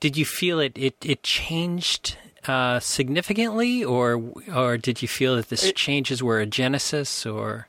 did 0.00 0.16
you 0.16 0.24
feel 0.24 0.58
it 0.58 0.76
it, 0.76 0.96
it 1.04 1.22
changed 1.22 2.16
uh, 2.48 2.80
significantly, 2.80 3.84
or 3.84 4.20
or 4.52 4.76
did 4.76 5.02
you 5.02 5.08
feel 5.08 5.36
that 5.36 5.50
the 5.50 5.56
changes 5.56 6.20
were 6.20 6.40
a 6.40 6.46
genesis, 6.46 7.24
or 7.24 7.68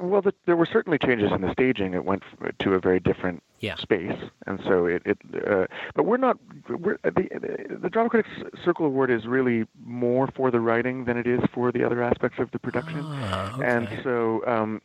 Well, 0.00 0.22
the, 0.22 0.32
there 0.46 0.56
were 0.56 0.66
certainly 0.66 0.98
changes 0.98 1.30
in 1.32 1.42
the 1.42 1.52
staging. 1.52 1.94
It 1.94 2.04
went 2.04 2.22
to 2.60 2.74
a 2.74 2.80
very 2.80 3.00
different 3.00 3.42
Yeah. 3.60 3.76
space, 3.76 4.16
and 4.46 4.60
so 4.64 4.86
it. 4.86 5.02
it 5.04 5.18
uh, 5.46 5.66
but 5.94 6.04
we're 6.04 6.16
not. 6.16 6.38
We're, 6.68 6.96
the, 7.04 7.10
the 7.12 7.76
the 7.82 7.90
Drama 7.90 8.08
Critics 8.10 8.30
Circle 8.64 8.86
Award 8.86 9.10
is 9.10 9.26
really 9.26 9.66
more 9.84 10.26
for 10.34 10.50
the 10.50 10.60
writing 10.60 11.04
than 11.04 11.16
it 11.16 11.26
is 11.26 11.40
for 11.52 11.70
the 11.72 11.84
other 11.84 12.02
aspects 12.02 12.38
of 12.38 12.50
the 12.52 12.58
production. 12.58 13.00
Ah, 13.04 13.54
okay. 13.56 13.66
And 13.66 13.88
so, 14.02 14.42
um, 14.46 14.80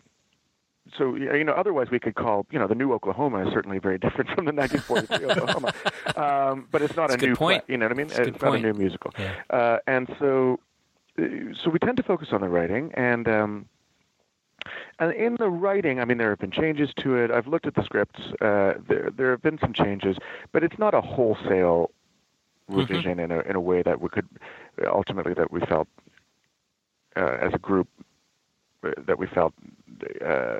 so 0.97 1.15
you 1.15 1.43
know, 1.43 1.53
otherwise 1.53 1.89
we 1.91 1.99
could 1.99 2.15
call 2.15 2.45
you 2.51 2.59
know 2.59 2.67
the 2.67 2.75
new 2.75 2.91
Oklahoma 2.93 3.47
is 3.47 3.53
certainly 3.53 3.79
very 3.79 3.97
different 4.05 4.29
from 4.31 4.45
the 4.45 4.51
1943 4.53 5.25
Oklahoma, 5.31 5.73
um, 6.17 6.67
but 6.71 6.81
it's 6.81 6.95
not 6.95 7.09
That's 7.09 7.23
a 7.23 7.27
new 7.27 7.35
point. 7.35 7.65
play. 7.65 7.73
You 7.73 7.77
know 7.79 7.85
what 7.85 7.93
I 7.93 7.95
mean? 7.95 8.07
That's 8.07 8.19
it's 8.27 8.41
not 8.41 8.49
point. 8.49 8.65
a 8.65 8.71
new 8.71 8.77
musical. 8.77 9.11
Yeah. 9.17 9.33
Uh, 9.49 9.77
and 9.87 10.13
so, 10.19 10.59
uh, 11.17 11.23
so 11.63 11.69
we 11.71 11.79
tend 11.79 11.97
to 11.97 12.03
focus 12.03 12.29
on 12.33 12.41
the 12.41 12.49
writing, 12.49 12.91
and 12.93 13.27
um, 13.27 13.65
and 14.99 15.13
in 15.13 15.35
the 15.39 15.49
writing, 15.49 15.99
I 15.99 16.05
mean, 16.05 16.17
there 16.17 16.29
have 16.29 16.39
been 16.39 16.51
changes 16.51 16.89
to 16.97 17.15
it. 17.15 17.31
I've 17.31 17.47
looked 17.47 17.65
at 17.67 17.75
the 17.75 17.83
scripts. 17.83 18.19
Uh, 18.41 18.73
there, 18.87 19.09
there 19.15 19.31
have 19.31 19.41
been 19.41 19.59
some 19.59 19.73
changes, 19.73 20.17
but 20.51 20.63
it's 20.63 20.77
not 20.79 20.93
a 20.93 21.01
wholesale 21.01 21.91
Mm-hmm. 22.77 22.77
revision 22.77 23.19
in 23.19 23.31
a 23.31 23.39
in 23.41 23.55
a 23.55 23.61
way 23.61 23.83
that 23.83 24.01
we 24.01 24.09
could 24.09 24.27
ultimately 24.87 25.33
that 25.33 25.51
we 25.51 25.59
felt 25.61 25.87
uh, 27.15 27.37
as 27.41 27.53
a 27.53 27.59
group 27.59 27.87
uh, 28.83 28.89
that 29.05 29.19
we 29.19 29.27
felt 29.27 29.53
uh, 30.25 30.59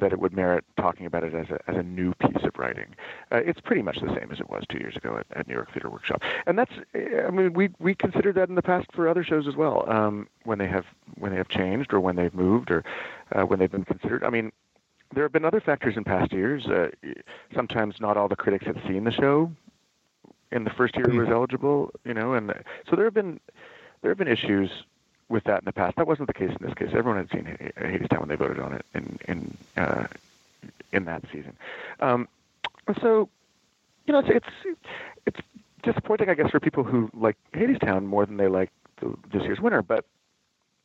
that 0.00 0.12
it 0.12 0.18
would 0.18 0.34
merit 0.34 0.64
talking 0.76 1.06
about 1.06 1.24
it 1.24 1.34
as 1.34 1.48
a 1.50 1.58
as 1.70 1.76
a 1.76 1.82
new 1.82 2.14
piece 2.14 2.42
of 2.44 2.58
writing. 2.58 2.94
Uh, 3.32 3.36
it's 3.36 3.60
pretty 3.60 3.82
much 3.82 4.00
the 4.00 4.14
same 4.14 4.30
as 4.30 4.40
it 4.40 4.50
was 4.50 4.64
two 4.68 4.78
years 4.78 4.96
ago 4.96 5.16
at, 5.18 5.26
at 5.38 5.48
New 5.48 5.54
York 5.54 5.72
Theater 5.72 5.90
Workshop, 5.90 6.22
and 6.46 6.58
that's 6.58 6.72
I 6.94 7.30
mean 7.30 7.52
we 7.52 7.70
we 7.78 7.94
considered 7.94 8.34
that 8.36 8.48
in 8.48 8.54
the 8.54 8.62
past 8.62 8.86
for 8.92 9.08
other 9.08 9.24
shows 9.24 9.46
as 9.46 9.56
well 9.56 9.90
um, 9.90 10.28
when 10.44 10.58
they 10.58 10.68
have 10.68 10.86
when 11.18 11.32
they 11.32 11.38
have 11.38 11.48
changed 11.48 11.92
or 11.92 12.00
when 12.00 12.16
they've 12.16 12.34
moved 12.34 12.70
or 12.70 12.84
uh, 13.32 13.42
when 13.42 13.58
they've 13.58 13.72
been 13.72 13.84
considered. 13.84 14.24
I 14.24 14.30
mean. 14.30 14.52
There 15.12 15.24
have 15.24 15.32
been 15.32 15.44
other 15.44 15.60
factors 15.60 15.96
in 15.96 16.04
past 16.04 16.30
years. 16.30 16.68
Uh, 16.68 16.90
sometimes 17.52 17.96
not 18.00 18.16
all 18.16 18.28
the 18.28 18.36
critics 18.36 18.64
had 18.64 18.80
seen 18.86 19.02
the 19.02 19.10
show 19.10 19.50
in 20.52 20.64
the 20.64 20.70
first 20.70 20.96
year 20.96 21.08
it 21.08 21.14
was 21.14 21.28
eligible, 21.28 21.90
you 22.04 22.14
know, 22.14 22.34
and 22.34 22.52
so 22.88 22.96
there 22.96 23.04
have 23.06 23.14
been 23.14 23.40
there 24.02 24.10
have 24.10 24.18
been 24.18 24.28
issues 24.28 24.70
with 25.30 25.44
that 25.44 25.60
in 25.60 25.64
the 25.64 25.72
past. 25.72 25.96
That 25.96 26.06
wasn't 26.06 26.26
the 26.26 26.34
case 26.34 26.50
in 26.50 26.66
this 26.66 26.74
case. 26.74 26.88
Everyone 26.92 27.16
had 27.16 27.30
seen 27.30 27.72
Hadestown 27.78 28.20
when 28.20 28.28
they 28.28 28.36
voted 28.36 28.60
on 28.60 28.74
it 28.74 28.84
in 28.94 29.18
in 29.26 29.56
uh, 29.76 30.06
in 30.92 31.04
that 31.06 31.24
season. 31.32 31.56
Um, 32.00 32.28
so, 33.00 33.28
you 34.06 34.12
know, 34.12 34.18
it's, 34.18 34.28
it's 34.64 34.78
it's 35.26 35.40
disappointing, 35.82 36.28
I 36.28 36.34
guess, 36.34 36.50
for 36.50 36.60
people 36.60 36.84
who 36.84 37.10
like 37.14 37.36
Hadestown 37.54 38.04
more 38.04 38.26
than 38.26 38.36
they 38.36 38.48
like 38.48 38.70
the, 39.00 39.14
this 39.32 39.42
year's 39.42 39.60
winner. 39.60 39.82
But 39.82 40.04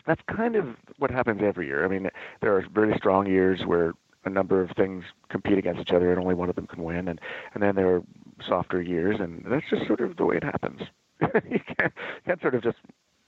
that's 0.05 0.21
kind 0.27 0.55
of 0.55 0.75
what 0.99 1.11
happens 1.11 1.41
every 1.43 1.65
year. 1.65 1.83
I 1.83 1.87
mean, 1.87 2.09
there 2.41 2.55
are 2.55 2.65
really 2.73 2.95
strong 2.97 3.27
years 3.27 3.65
where 3.65 3.93
a 4.23 4.29
number 4.29 4.61
of 4.61 4.71
things 4.71 5.03
compete 5.29 5.57
against 5.57 5.81
each 5.81 5.91
other 5.91 6.11
and 6.11 6.19
only 6.19 6.35
one 6.35 6.49
of 6.49 6.55
them 6.55 6.67
can 6.67 6.83
win, 6.83 7.07
and 7.07 7.19
and 7.53 7.63
then 7.63 7.75
there 7.75 7.95
are 7.95 8.03
softer 8.47 8.81
years, 8.81 9.19
and 9.19 9.43
that's 9.47 9.65
just 9.69 9.87
sort 9.87 10.01
of 10.01 10.17
the 10.17 10.25
way 10.25 10.37
it 10.37 10.43
happens. 10.43 10.81
you 11.49 11.59
can't, 11.77 11.93
can't 12.25 12.41
sort 12.41 12.55
of 12.55 12.63
just, 12.63 12.77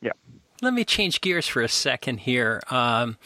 yeah. 0.01 0.11
Let 0.61 0.73
me 0.73 0.83
change 0.83 1.21
gears 1.21 1.47
for 1.47 1.61
a 1.61 1.69
second 1.69 2.21
here. 2.21 2.61
Um, 2.69 3.17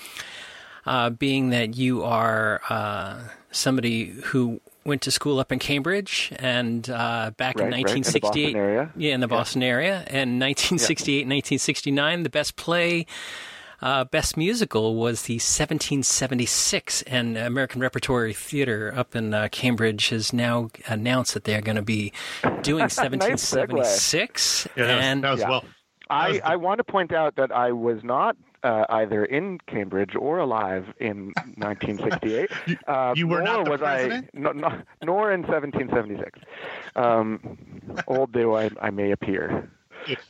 uh, 0.86 1.12
being 1.12 1.52
that 1.52 1.76
you 1.76 2.04
are 2.04 2.62
uh, 2.70 3.20
somebody 3.52 4.08
who 4.26 4.60
went 4.84 5.02
to 5.04 5.12
school 5.12 5.40
up 5.40 5.52
in 5.52 5.60
Cambridge 5.60 6.34
and 6.38 6.90
uh, 6.90 7.32
back 7.38 7.58
right, 7.58 7.66
in 7.66 7.72
1968, 7.72 8.56
right. 8.56 8.90
in 8.96 9.02
yeah, 9.02 9.14
in 9.14 9.20
the 9.20 9.28
Boston 9.28 9.62
yeah. 9.62 9.68
area, 9.68 9.96
and 10.08 10.40
1968, 10.40 11.12
yeah. 11.12 11.18
1969, 11.20 12.24
the 12.24 12.30
best 12.30 12.56
play. 12.56 13.06
Uh, 13.82 14.04
best 14.04 14.38
musical 14.38 14.96
was 14.96 15.24
the 15.24 15.36
1776, 15.36 17.02
and 17.04 17.36
American 17.36 17.82
Repertory 17.82 18.32
Theater 18.32 18.94
up 18.96 19.16
in 19.16 19.34
uh, 19.34 19.48
Cambridge 19.52 20.10
has 20.10 20.32
now 20.32 20.70
announced 20.88 21.34
that 21.34 21.46
they're 21.46 21.62
going 21.62 21.78
to 21.78 21.82
be 21.82 22.14
doing 22.62 22.82
1776. 22.82 24.68
yeah, 24.76 24.86
that 24.86 24.96
was, 24.96 25.06
and 25.06 25.24
that 25.24 25.32
was 25.32 25.40
yeah. 25.40 25.50
well. 25.50 25.66
I, 26.12 26.34
the... 26.34 26.48
I 26.48 26.56
want 26.58 26.78
to 26.80 26.84
point 26.84 27.14
out 27.14 27.36
that 27.38 27.52
I 27.52 27.72
was 27.72 28.04
not 28.04 28.36
uh, 28.64 28.86
either 28.90 29.26
in 29.26 29.60
Cambridge 29.68 30.16
or 30.16 30.40
alive 30.40 30.86
in 31.00 31.34
1968. 31.58 32.50
you, 32.68 32.78
uh, 32.88 33.14
you 33.16 33.28
were 33.28 33.42
nor 33.42 33.46
not 33.46 33.66
the 33.66 33.72
was 33.72 33.80
president? 33.80 34.30
I, 34.36 34.40
no, 34.40 34.52
no, 34.52 34.82
nor 35.04 35.32
in 35.32 35.42
1776. 35.42 36.40
Um, 36.96 37.58
old 38.08 38.34
though 38.34 38.58
I, 38.58 38.70
I 38.82 38.90
may 38.90 39.12
appear. 39.12 39.70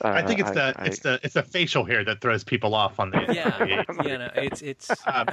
I 0.01 0.21
think 0.21 0.39
it's 0.39 0.49
Uh, 0.49 0.53
the 0.53 0.73
I- 0.77 0.85
it's 0.85 0.99
the 0.99 1.19
it's 1.23 1.33
the 1.35 1.43
facial 1.43 1.83
hair 1.85 2.03
that 2.03 2.21
throws 2.21 2.43
people 2.43 2.75
off 2.75 2.99
on 2.99 3.11
the. 3.11 3.21
yeah, 3.33 3.63
yeah, 4.05 4.17
no, 4.17 4.29
it's 4.35 4.61
it's. 4.61 4.89
Um, 5.07 5.27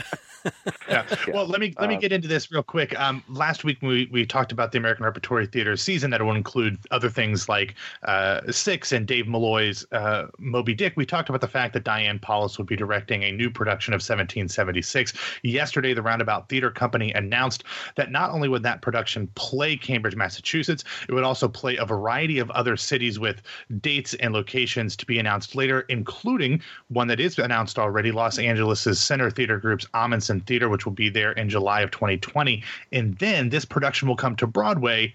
yeah. 0.88 1.04
Well, 1.28 1.46
let 1.46 1.60
me 1.60 1.74
let 1.78 1.88
me 1.88 1.96
Um, 1.96 2.00
get 2.00 2.12
into 2.12 2.28
this 2.28 2.50
real 2.50 2.62
quick. 2.62 2.98
Um, 2.98 3.22
last 3.28 3.64
week 3.64 3.78
we 3.82 4.08
we 4.10 4.24
talked 4.24 4.52
about 4.52 4.72
the 4.72 4.78
American 4.78 5.04
Repertory 5.04 5.46
Theater 5.46 5.76
season 5.76 6.10
that 6.10 6.22
will 6.22 6.34
include 6.34 6.78
other 6.90 7.10
things 7.10 7.48
like 7.48 7.74
uh, 8.04 8.40
Six 8.50 8.92
and 8.92 9.06
Dave 9.06 9.26
Malloy's 9.28 9.86
uh, 9.92 10.26
Moby 10.38 10.74
Dick. 10.74 10.94
We 10.96 11.04
talked 11.06 11.28
about 11.28 11.40
the 11.40 11.48
fact 11.48 11.74
that 11.74 11.84
Diane 11.84 12.18
Paulus 12.18 12.56
would 12.58 12.66
be 12.66 12.76
directing 12.76 13.24
a 13.24 13.32
new 13.32 13.50
production 13.50 13.92
of 13.92 13.98
1776. 13.98 15.12
Yesterday, 15.42 15.92
the 15.94 16.02
Roundabout 16.02 16.48
Theater 16.48 16.70
Company 16.70 17.12
announced 17.12 17.64
that 17.96 18.10
not 18.10 18.30
only 18.30 18.48
would 18.48 18.62
that 18.62 18.80
production 18.82 19.26
play 19.34 19.76
Cambridge, 19.76 20.16
Massachusetts, 20.16 20.84
it 21.08 21.12
would 21.12 21.24
also 21.24 21.48
play 21.48 21.76
a 21.76 21.84
variety 21.84 22.38
of 22.38 22.50
other 22.52 22.76
cities 22.76 23.18
with 23.18 23.42
dates 23.80 24.14
and 24.28 24.34
locations 24.34 24.94
to 24.94 25.06
be 25.06 25.18
announced 25.18 25.56
later, 25.56 25.80
including 25.88 26.62
one 26.88 27.08
that 27.08 27.18
is 27.18 27.38
announced 27.38 27.78
already, 27.78 28.12
Los 28.12 28.38
Angeles' 28.38 29.00
Center 29.00 29.30
Theater 29.30 29.58
Group's 29.58 29.86
Ahmanson 29.94 30.46
Theater, 30.46 30.68
which 30.68 30.84
will 30.84 30.92
be 30.92 31.08
there 31.08 31.32
in 31.32 31.48
July 31.48 31.80
of 31.80 31.90
2020. 31.90 32.62
And 32.92 33.18
then 33.18 33.48
this 33.48 33.64
production 33.64 34.06
will 34.06 34.16
come 34.16 34.36
to 34.36 34.46
Broadway 34.46 35.14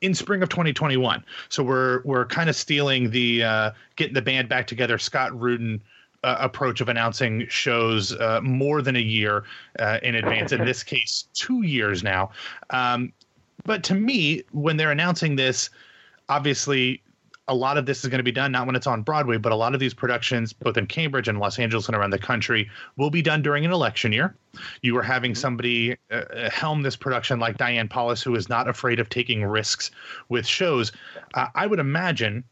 in 0.00 0.12
spring 0.14 0.42
of 0.42 0.48
2021. 0.48 1.24
So 1.48 1.62
we're 1.62 2.02
we're 2.04 2.26
kind 2.26 2.50
of 2.50 2.56
stealing 2.56 3.10
the 3.10 3.44
uh, 3.44 3.70
getting 3.96 4.14
the 4.14 4.22
band 4.22 4.48
back 4.48 4.66
together. 4.66 4.98
Scott 4.98 5.38
Rudin. 5.40 5.80
Uh, 6.24 6.36
approach 6.38 6.80
of 6.80 6.88
announcing 6.88 7.44
shows 7.48 8.14
uh, 8.20 8.38
more 8.44 8.80
than 8.80 8.94
a 8.94 9.00
year 9.00 9.42
uh, 9.80 9.98
in 10.04 10.14
advance. 10.14 10.52
In 10.52 10.64
this 10.64 10.84
case, 10.84 11.26
two 11.34 11.62
years 11.62 12.04
now. 12.04 12.30
Um, 12.70 13.12
but 13.64 13.82
to 13.82 13.94
me, 13.94 14.44
when 14.52 14.76
they're 14.76 14.92
announcing 14.92 15.34
this, 15.34 15.68
obviously 16.28 17.02
a 17.48 17.54
lot 17.54 17.76
of 17.76 17.86
this 17.86 18.04
is 18.04 18.10
going 18.10 18.18
to 18.18 18.24
be 18.24 18.32
done 18.32 18.52
not 18.52 18.66
when 18.66 18.76
it's 18.76 18.86
on 18.86 19.02
Broadway, 19.02 19.36
but 19.36 19.52
a 19.52 19.56
lot 19.56 19.74
of 19.74 19.80
these 19.80 19.94
productions, 19.94 20.52
both 20.52 20.76
in 20.76 20.86
Cambridge 20.86 21.28
and 21.28 21.40
Los 21.40 21.58
Angeles 21.58 21.86
and 21.86 21.96
around 21.96 22.10
the 22.10 22.18
country, 22.18 22.70
will 22.96 23.10
be 23.10 23.22
done 23.22 23.42
during 23.42 23.64
an 23.64 23.72
election 23.72 24.12
year. 24.12 24.36
You 24.82 24.96
are 24.98 25.02
having 25.02 25.34
somebody 25.34 25.96
uh, 26.10 26.50
helm 26.50 26.82
this 26.82 26.94
production 26.94 27.40
like 27.40 27.58
Diane 27.58 27.88
Paulus, 27.88 28.22
who 28.22 28.34
is 28.36 28.48
not 28.48 28.68
afraid 28.68 29.00
of 29.00 29.08
taking 29.08 29.44
risks 29.44 29.90
with 30.28 30.46
shows. 30.46 30.92
Uh, 31.34 31.48
I 31.54 31.66
would 31.66 31.80
imagine, 31.80 32.44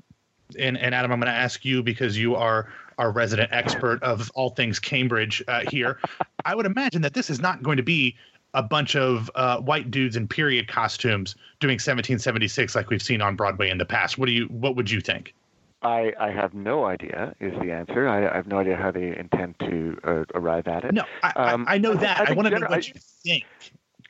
and, 0.58 0.76
and 0.76 0.94
Adam, 0.94 1.12
I'm 1.12 1.20
going 1.20 1.32
to 1.32 1.38
ask 1.38 1.64
you 1.64 1.82
because 1.82 2.18
you 2.18 2.34
are 2.34 2.68
our 2.98 3.12
resident 3.12 3.50
expert 3.52 4.02
of 4.02 4.30
all 4.34 4.50
things 4.50 4.78
Cambridge 4.78 5.42
uh, 5.48 5.62
here. 5.70 5.98
I 6.44 6.54
would 6.54 6.66
imagine 6.66 7.02
that 7.02 7.14
this 7.14 7.30
is 7.30 7.40
not 7.40 7.62
going 7.62 7.76
to 7.76 7.82
be 7.82 8.16
a 8.54 8.62
bunch 8.62 8.96
of 8.96 9.30
uh, 9.34 9.58
white 9.60 9.90
dudes 9.90 10.16
in 10.16 10.26
period 10.26 10.68
costumes 10.68 11.34
doing 11.60 11.74
1776 11.74 12.74
like 12.74 12.90
we've 12.90 13.02
seen 13.02 13.20
on 13.20 13.36
Broadway 13.36 13.70
in 13.70 13.78
the 13.78 13.84
past. 13.84 14.18
What 14.18 14.26
do 14.26 14.32
you? 14.32 14.46
What 14.46 14.76
would 14.76 14.90
you 14.90 15.00
think? 15.00 15.34
I, 15.82 16.12
I 16.20 16.30
have 16.30 16.52
no 16.52 16.84
idea 16.84 17.34
is 17.40 17.52
the 17.60 17.72
answer. 17.72 18.06
I, 18.06 18.28
I 18.28 18.36
have 18.36 18.46
no 18.46 18.58
idea 18.58 18.76
how 18.76 18.90
they 18.90 19.16
intend 19.16 19.58
to 19.60 19.98
uh, 20.04 20.24
arrive 20.34 20.68
at 20.68 20.84
it. 20.84 20.92
No, 20.92 21.04
I, 21.22 21.30
Um, 21.30 21.64
I, 21.66 21.74
I 21.74 21.78
know 21.78 21.94
that. 21.94 22.28
I, 22.28 22.32
want 22.34 22.48
to 22.48 22.58
know 22.58 22.66
what 22.68 22.86
you 22.86 22.94
think. 22.96 23.46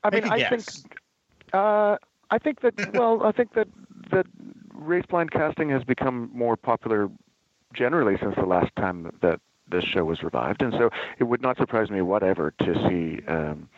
I 0.02 0.10
mean, 0.10 0.22
Make 0.24 0.32
a 0.32 0.46
I 0.46 0.48
think, 0.48 0.98
uh, 1.52 1.96
I 2.30 2.38
think 2.38 2.60
that. 2.62 2.94
Well, 2.94 3.22
I 3.22 3.32
think 3.32 3.54
that 3.54 3.68
that 4.10 4.26
race 4.74 5.04
blind 5.08 5.30
casting 5.30 5.68
has 5.70 5.84
become 5.84 6.30
more 6.32 6.56
popular 6.56 7.08
generally 7.72 8.16
since 8.20 8.34
the 8.34 8.46
last 8.46 8.74
time 8.76 9.16
that 9.22 9.40
this 9.70 9.84
show 9.84 10.04
was 10.04 10.22
revived, 10.24 10.62
and 10.62 10.72
so 10.72 10.90
it 11.18 11.24
would 11.24 11.42
not 11.42 11.56
surprise 11.56 11.90
me 11.90 12.02
whatever 12.02 12.52
to 12.62 12.74
see 12.88 13.24
um, 13.28 13.68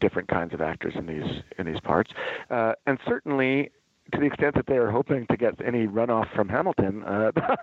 different 0.00 0.28
kinds 0.28 0.54
of 0.54 0.60
actors 0.60 0.94
in 0.96 1.06
these 1.06 1.42
in 1.58 1.66
these 1.66 1.80
parts, 1.80 2.12
uh, 2.50 2.72
and 2.86 2.98
certainly. 3.06 3.70
To 4.12 4.20
the 4.20 4.26
extent 4.26 4.54
that 4.56 4.66
they 4.66 4.76
are 4.76 4.90
hoping 4.90 5.26
to 5.28 5.36
get 5.38 5.54
any 5.64 5.86
runoff 5.86 6.30
from 6.36 6.46
Hamilton, 6.46 7.02
uh, 7.04 7.32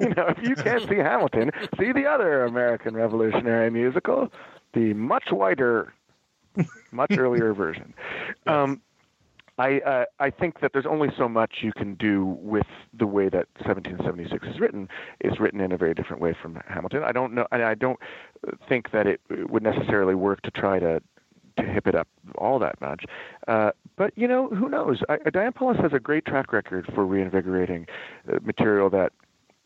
you 0.00 0.08
know, 0.14 0.28
if 0.28 0.38
you 0.42 0.56
can't 0.56 0.88
see 0.88 0.96
Hamilton, 0.96 1.50
see 1.78 1.92
the 1.92 2.06
other 2.06 2.44
American 2.44 2.94
Revolutionary 2.94 3.70
musical, 3.70 4.32
the 4.72 4.94
much 4.94 5.30
whiter 5.30 5.92
much 6.90 7.12
earlier 7.18 7.52
version. 7.52 7.94
Um, 8.46 8.80
I 9.58 9.80
uh, 9.80 10.04
I 10.20 10.30
think 10.30 10.60
that 10.60 10.72
there's 10.72 10.86
only 10.86 11.08
so 11.18 11.28
much 11.28 11.56
you 11.62 11.72
can 11.72 11.94
do 11.94 12.24
with 12.40 12.66
the 12.96 13.06
way 13.06 13.28
that 13.28 13.48
1776 13.64 14.46
is 14.46 14.60
written. 14.60 14.88
It's 15.20 15.40
written 15.40 15.60
in 15.60 15.72
a 15.72 15.76
very 15.76 15.94
different 15.94 16.22
way 16.22 16.34
from 16.40 16.60
Hamilton. 16.68 17.02
I 17.02 17.12
don't 17.12 17.34
know. 17.34 17.46
and 17.50 17.62
I 17.62 17.74
don't 17.74 17.98
think 18.68 18.92
that 18.92 19.06
it 19.06 19.20
would 19.50 19.64
necessarily 19.64 20.14
work 20.14 20.42
to 20.42 20.50
try 20.52 20.78
to 20.78 21.02
to 21.58 21.64
hip 21.64 21.86
it 21.86 21.94
up 21.94 22.08
all 22.36 22.58
that 22.58 22.80
much. 22.80 23.04
Uh, 23.46 23.70
but 23.96 24.12
you 24.16 24.28
know, 24.28 24.48
who 24.48 24.68
knows? 24.68 25.02
I, 25.08 25.18
Diane 25.30 25.52
Paulus 25.52 25.78
has 25.80 25.92
a 25.92 26.00
great 26.00 26.24
track 26.24 26.52
record 26.52 26.90
for 26.94 27.04
reinvigorating 27.04 27.86
uh, 28.32 28.38
material 28.42 28.90
that 28.90 29.12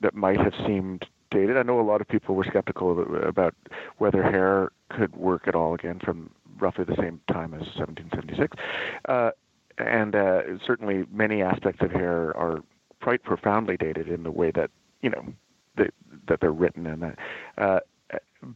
that 0.00 0.14
might 0.14 0.38
have 0.38 0.54
seemed 0.66 1.06
dated. 1.30 1.56
I 1.56 1.62
know 1.62 1.80
a 1.80 1.82
lot 1.82 2.00
of 2.00 2.08
people 2.08 2.34
were 2.34 2.44
skeptical 2.44 3.00
of- 3.00 3.14
about 3.24 3.54
whether 3.98 4.22
hair 4.22 4.70
could 4.90 5.16
work 5.16 5.48
at 5.48 5.54
all 5.54 5.74
again 5.74 6.00
from 6.04 6.30
roughly 6.60 6.84
the 6.84 6.96
same 6.96 7.20
time 7.32 7.54
as 7.54 7.62
1776. 7.76 8.56
Uh, 9.08 9.30
and 9.78 10.14
uh, 10.14 10.42
certainly 10.64 11.04
many 11.10 11.42
aspects 11.42 11.82
of 11.82 11.90
hair 11.90 12.36
are 12.36 12.60
quite 13.02 13.22
profoundly 13.22 13.76
dated 13.76 14.08
in 14.08 14.22
the 14.22 14.30
way 14.30 14.50
that, 14.50 14.70
you 15.00 15.10
know, 15.10 15.24
that, 15.76 15.92
that 16.28 16.40
they're 16.40 16.52
written 16.52 16.86
and 16.86 17.02
that. 17.02 17.18
Uh, 17.58 17.80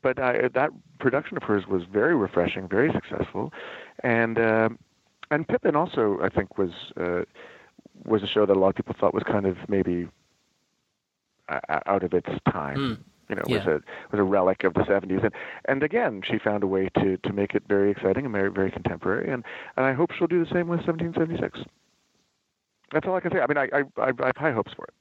but 0.02 0.18
I, 0.20 0.48
that 0.54 0.70
production 0.98 1.36
of 1.36 1.42
hers 1.44 1.66
was 1.66 1.82
very 1.90 2.14
refreshing, 2.16 2.68
very 2.68 2.90
successful, 2.92 3.52
and 4.02 4.38
um 4.38 4.78
and 5.30 5.46
Pippin 5.46 5.76
also 5.76 6.18
I 6.22 6.28
think 6.28 6.58
was 6.58 6.70
uh, 7.00 7.22
was 8.04 8.22
a 8.22 8.26
show 8.26 8.46
that 8.46 8.56
a 8.56 8.58
lot 8.58 8.68
of 8.70 8.74
people 8.76 8.94
thought 8.98 9.14
was 9.14 9.22
kind 9.24 9.46
of 9.46 9.56
maybe 9.68 10.08
uh, 11.48 11.60
out 11.86 12.02
of 12.02 12.12
its 12.12 12.28
time. 12.50 13.04
You 13.28 13.34
know, 13.36 13.42
Yeah. 13.48 13.56
was 13.58 13.66
a 13.66 13.80
was 14.12 14.20
a 14.20 14.22
relic 14.22 14.62
of 14.64 14.74
the 14.74 14.80
'70s, 14.82 15.22
and 15.24 15.32
and 15.64 15.82
again, 15.82 16.22
she 16.24 16.38
found 16.38 16.62
a 16.62 16.66
way 16.66 16.88
to 17.00 17.16
to 17.16 17.32
make 17.32 17.54
it 17.54 17.64
very 17.68 17.90
exciting 17.90 18.24
and 18.24 18.32
very 18.32 18.50
very 18.50 18.70
contemporary, 18.70 19.30
and 19.30 19.44
and 19.76 19.84
I 19.86 19.92
hope 19.94 20.12
she'll 20.12 20.28
do 20.28 20.44
the 20.44 20.50
same 20.52 20.68
with 20.68 20.86
1776. 20.86 21.58
That's 22.92 23.04
all 23.06 23.16
I 23.16 23.20
can 23.20 23.32
say. 23.32 23.40
I 23.40 23.46
mean, 23.48 23.58
I 23.58 23.68
I, 23.72 23.80
I, 24.00 24.08
I 24.20 24.26
have 24.26 24.36
high 24.36 24.52
hopes 24.52 24.72
for 24.74 24.84
it. 24.84 24.94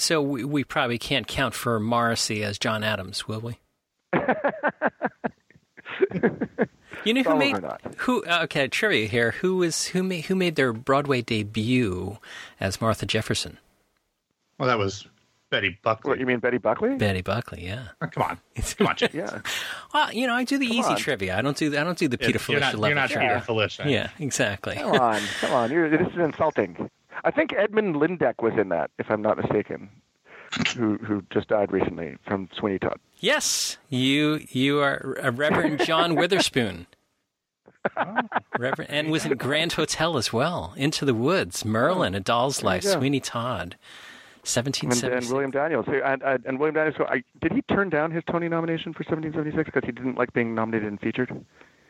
So 0.00 0.22
we, 0.22 0.44
we 0.44 0.62
probably 0.64 0.98
can't 0.98 1.26
count 1.26 1.54
for 1.54 1.80
Morrissey 1.80 2.44
as 2.44 2.58
John 2.58 2.84
Adams, 2.84 3.26
will 3.26 3.40
we? 3.40 3.58
You 7.04 7.14
know 7.14 7.20
who 7.22 7.30
Some 7.30 7.38
made 7.38 7.56
who? 7.98 8.24
uh, 8.24 8.40
Okay, 8.44 8.66
trivia 8.68 9.06
here. 9.06 9.30
Who 9.40 9.56
was 9.58 9.86
who 9.86 10.02
made 10.02 10.24
who 10.26 10.34
made 10.34 10.56
their 10.56 10.72
Broadway 10.72 11.22
debut 11.22 12.18
as 12.60 12.80
Martha 12.80 13.06
Jefferson? 13.06 13.56
Well, 14.58 14.66
that 14.68 14.78
was 14.78 15.06
Betty 15.50 15.78
Buckley. 15.82 16.10
What 16.10 16.18
you 16.18 16.26
mean, 16.26 16.40
Betty 16.40 16.58
Buckley? 16.58 16.96
Betty 16.96 17.22
Buckley. 17.22 17.64
Yeah. 17.64 17.84
Oh, 18.02 18.08
come 18.08 18.24
on, 18.24 18.38
come 18.76 18.88
on, 18.88 18.96
James. 18.96 19.14
Yeah. 19.14 19.40
Well, 19.94 20.12
you 20.12 20.26
know, 20.26 20.34
I 20.34 20.42
do 20.44 20.58
the 20.58 20.66
easy 20.66 20.90
on. 20.90 20.96
trivia. 20.96 21.38
I 21.38 21.40
don't 21.40 21.56
do 21.56 21.68
I 21.78 21.84
don't 21.84 21.96
do 21.96 22.08
the 22.08 22.18
Peter 22.18 22.32
you're 22.32 22.40
Filichia 22.60 22.72
level 22.74 22.86
you're 22.88 22.94
not 22.96 23.10
trivia. 23.10 23.28
Peter 23.40 23.52
Filichia. 23.52 23.90
Yeah, 23.90 24.10
exactly. 24.18 24.74
Come 24.74 25.00
on, 25.00 25.20
come 25.40 25.52
on. 25.52 25.70
You're, 25.70 25.88
this 25.88 26.06
is 26.08 26.18
insulting. 26.18 26.90
I 27.24 27.30
think 27.30 27.52
Edmund 27.56 27.94
Lyndeck 27.94 28.42
was 28.42 28.54
in 28.60 28.68
that, 28.70 28.90
if 28.98 29.06
I'm 29.08 29.22
not 29.22 29.36
mistaken, 29.38 29.88
who 30.76 30.96
who 30.98 31.22
just 31.30 31.48
died 31.48 31.70
recently 31.72 32.16
from 32.26 32.48
Sweeney 32.58 32.78
Todd. 32.78 32.98
Yes, 33.20 33.78
you 33.88 34.40
you 34.50 34.80
are 34.80 35.16
a 35.20 35.30
Reverend 35.30 35.80
John 35.84 36.14
Witherspoon. 36.14 36.86
Reverend, 38.58 38.90
and 38.90 39.10
was 39.10 39.24
in 39.24 39.36
Grand 39.36 39.72
Hotel 39.74 40.16
as 40.16 40.32
well. 40.32 40.74
Into 40.76 41.04
the 41.04 41.14
Woods, 41.14 41.64
Merlin, 41.64 42.14
A 42.14 42.20
Doll's 42.20 42.62
Life. 42.62 42.82
Sweeney 42.84 43.20
Todd, 43.20 43.76
And, 44.56 44.66
and. 45.04 45.26
William 45.30 45.50
Daniels. 45.50 45.86
who- 45.86 46.02
And, 46.02 46.22
and, 46.22 46.44
and 46.44 46.58
William 46.58 46.74
Daniels, 46.74 46.96
who 46.96 47.04
I, 47.04 47.22
did 47.40 47.52
he 47.52 47.62
turn 47.62 47.88
down 47.88 48.10
his 48.10 48.22
Tony 48.30 48.48
nomination 48.48 48.92
for 48.92 49.04
1776 49.04 49.66
because 49.72 49.86
he 49.86 49.92
didn't 49.92 50.16
like 50.16 50.32
being 50.32 50.54
nominated 50.54 50.88
and 50.88 51.00
featured? 51.00 51.44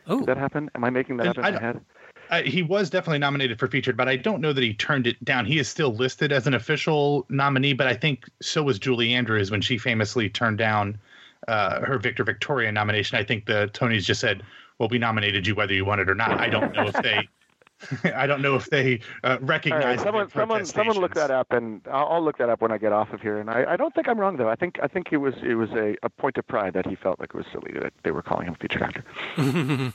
Oh, 0.07 0.19
Did 0.19 0.27
that 0.27 0.37
happen? 0.37 0.69
Am 0.75 0.83
I 0.83 0.89
making 0.89 1.17
that 1.17 1.27
And 1.27 1.37
up 1.39 1.45
in 1.45 1.45
I 1.45 1.51
my 1.59 1.59
head? 1.65 1.81
Uh, 2.29 2.43
he 2.43 2.61
was 2.61 2.89
definitely 2.89 3.17
nominated 3.17 3.57
for 3.57 3.67
featured, 3.67 3.97
but 3.97 4.07
I 4.07 4.15
don't 4.15 4.39
know 4.39 4.53
that 4.53 4.63
he 4.63 4.73
turned 4.73 5.07
it 5.07 5.23
down. 5.25 5.45
He 5.45 5.57
is 5.57 5.67
still 5.67 5.93
listed 5.95 6.31
as 6.31 6.45
an 6.45 6.53
official 6.53 7.25
nominee, 7.29 7.73
but 7.73 7.87
I 7.87 7.93
think 7.95 8.29
so 8.41 8.61
was 8.61 8.77
Julie 8.77 9.13
Andrews 9.13 9.49
when 9.49 9.61
she 9.61 9.77
famously 9.77 10.29
turned 10.29 10.59
down 10.59 10.99
uh, 11.47 11.81
her 11.81 11.97
Victor 11.97 12.23
Victoria 12.23 12.71
nomination. 12.71 13.17
I 13.17 13.23
think 13.23 13.45
the 13.45 13.69
Tonys 13.73 14.03
just 14.03 14.21
said, 14.21 14.43
"Well, 14.77 14.89
we 14.89 14.99
nominated 14.99 15.47
you 15.47 15.55
whether 15.55 15.73
you 15.73 15.85
want 15.85 16.01
it 16.01 16.09
or 16.09 16.15
not." 16.15 16.39
I 16.39 16.49
don't 16.49 16.71
know 16.75 16.87
if 16.87 17.01
they, 17.01 17.27
I 18.13 18.27
don't 18.27 18.41
know 18.43 18.55
if 18.55 18.69
they 18.69 18.99
uh, 19.23 19.37
recognize. 19.41 19.83
right, 19.83 19.99
someone, 19.99 20.29
someone, 20.29 20.65
someone 20.65 20.97
look 20.97 21.15
that 21.15 21.31
up, 21.31 21.51
and 21.51 21.81
I'll, 21.91 22.07
I'll 22.09 22.23
look 22.23 22.37
that 22.37 22.49
up 22.49 22.61
when 22.61 22.71
I 22.71 22.77
get 22.77 22.91
off 22.91 23.11
of 23.11 23.21
here. 23.21 23.39
And 23.39 23.49
I, 23.49 23.65
I 23.69 23.77
don't 23.77 23.95
think 23.95 24.07
I'm 24.07 24.19
wrong 24.19 24.37
though. 24.37 24.49
I 24.49 24.55
think 24.55 24.77
I 24.83 24.87
think 24.87 25.07
it 25.11 25.17
was 25.17 25.33
it 25.41 25.55
was 25.55 25.71
a, 25.71 25.95
a 26.03 26.09
point 26.09 26.37
of 26.37 26.47
pride 26.47 26.73
that 26.73 26.85
he 26.85 26.95
felt 26.95 27.19
like 27.19 27.29
it 27.33 27.37
was 27.37 27.45
silly 27.51 27.71
that 27.79 27.93
they 28.03 28.11
were 28.11 28.21
calling 28.21 28.45
him 28.45 28.55
featured 28.55 28.83
actor. 28.83 29.03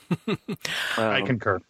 I 0.98 1.20
Um, 1.20 1.26
concur. 1.26 1.60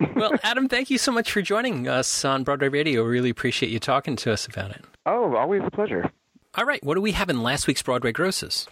Yeah. 0.00 0.12
well, 0.14 0.32
Adam, 0.42 0.68
thank 0.68 0.90
you 0.90 0.98
so 0.98 1.10
much 1.12 1.30
for 1.32 1.42
joining 1.42 1.88
us 1.88 2.24
on 2.24 2.44
Broadway 2.44 2.68
Radio. 2.68 3.02
Really 3.02 3.30
appreciate 3.30 3.70
you 3.70 3.80
talking 3.80 4.16
to 4.16 4.32
us 4.32 4.46
about 4.46 4.70
it. 4.70 4.84
Oh, 5.06 5.34
always 5.36 5.62
a 5.64 5.70
pleasure. 5.70 6.10
All 6.54 6.64
right, 6.64 6.82
what 6.84 6.94
do 6.94 7.00
we 7.00 7.12
have 7.12 7.28
in 7.30 7.42
last 7.42 7.66
week's 7.66 7.82
Broadway 7.82 8.12
grosses? 8.12 8.68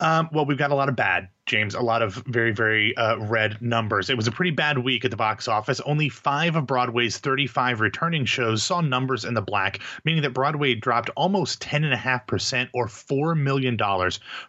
Um, 0.00 0.28
well, 0.32 0.46
we've 0.46 0.58
got 0.58 0.70
a 0.70 0.74
lot 0.74 0.88
of 0.88 0.96
bad, 0.96 1.28
James, 1.48 1.74
a 1.74 1.80
lot 1.80 2.02
of 2.02 2.14
very, 2.26 2.52
very 2.52 2.94
uh, 2.96 3.16
red 3.16 3.60
numbers. 3.62 4.10
It 4.10 4.16
was 4.16 4.26
a 4.26 4.32
pretty 4.32 4.50
bad 4.50 4.78
week 4.78 5.04
at 5.06 5.10
the 5.10 5.16
box 5.16 5.48
office. 5.48 5.80
Only 5.80 6.10
five 6.10 6.56
of 6.56 6.66
Broadway's 6.66 7.16
35 7.16 7.80
returning 7.80 8.26
shows 8.26 8.62
saw 8.62 8.82
numbers 8.82 9.24
in 9.24 9.32
the 9.32 9.40
black, 9.40 9.80
meaning 10.04 10.22
that 10.22 10.34
Broadway 10.34 10.74
dropped 10.74 11.08
almost 11.16 11.60
10.5% 11.62 12.68
or 12.74 12.86
$4 12.86 13.36
million 13.36 13.78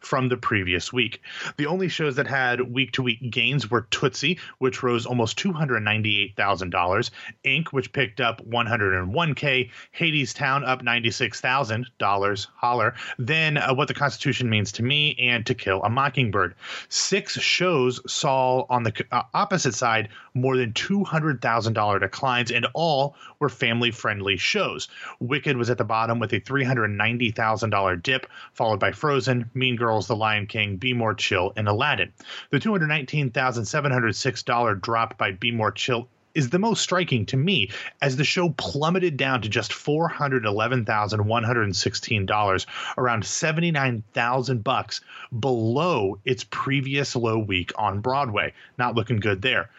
from 0.01 0.27
the 0.27 0.35
previous 0.35 0.91
week. 0.91 1.21
The 1.55 1.67
only 1.67 1.87
shows 1.87 2.17
that 2.17 2.27
had 2.27 2.73
week 2.73 2.91
to 2.93 3.01
week 3.01 3.31
gains 3.31 3.71
were 3.71 3.87
Tootsie, 3.91 4.37
which 4.57 4.83
rose 4.83 5.05
almost 5.05 5.39
$298,000, 5.39 7.09
Ink, 7.45 7.71
which 7.71 7.93
picked 7.93 8.19
up 8.19 8.45
101K, 8.45 9.71
Hadestown 9.97 10.67
up 10.67 10.83
$96,000, 10.83 12.47
holler, 12.55 12.93
then 13.17 13.57
uh, 13.57 13.73
What 13.73 13.87
the 13.87 13.93
Constitution 13.93 14.49
Means 14.49 14.73
to 14.73 14.83
Me, 14.83 15.15
and 15.17 15.45
To 15.45 15.55
Kill 15.55 15.81
a 15.83 15.89
Mockingbird. 15.89 16.55
Six 16.91 17.39
shows 17.39 18.01
saw 18.11 18.65
on 18.67 18.81
the 18.81 19.05
uh, 19.11 19.21
opposite 19.35 19.75
side 19.75 20.09
more 20.33 20.57
than 20.57 20.73
$200,000 20.73 21.99
declines, 21.99 22.51
and 22.51 22.65
all 22.73 23.15
were 23.37 23.47
family 23.47 23.91
friendly 23.91 24.37
shows. 24.37 24.87
Wicked 25.19 25.55
was 25.55 25.69
at 25.69 25.77
the 25.77 25.83
bottom 25.83 26.17
with 26.17 26.33
a 26.33 26.39
$390,000 26.39 28.01
dip, 28.01 28.25
followed 28.53 28.79
by 28.79 28.91
Frozen, 28.91 29.51
Mean 29.53 29.75
Girls, 29.75 30.07
The 30.07 30.15
Lion 30.15 30.47
King, 30.47 30.77
Be 30.77 30.93
More 30.93 31.13
Chill, 31.13 31.53
and 31.55 31.67
Aladdin. 31.67 32.11
The 32.49 32.59
$219,706 32.59 34.81
drop 34.81 35.15
by 35.17 35.33
Be 35.33 35.51
More 35.51 35.71
Chill 35.71 36.09
is 36.33 36.49
the 36.49 36.59
most 36.59 36.81
striking 36.81 37.25
to 37.27 37.37
me 37.37 37.69
as 38.01 38.15
the 38.15 38.23
show 38.23 38.49
plummeted 38.49 39.17
down 39.17 39.41
to 39.41 39.49
just 39.49 39.71
$411,116, 39.71 42.65
around 42.97 43.25
79,000 43.25 44.63
bucks 44.63 45.01
below 45.39 46.19
its 46.25 46.43
previous 46.43 47.15
low 47.15 47.39
week 47.39 47.71
on 47.77 48.01
Broadway. 48.01 48.53
Not 48.77 48.93
looking 48.95 49.19
good 49.19 49.41
there. 49.41 49.69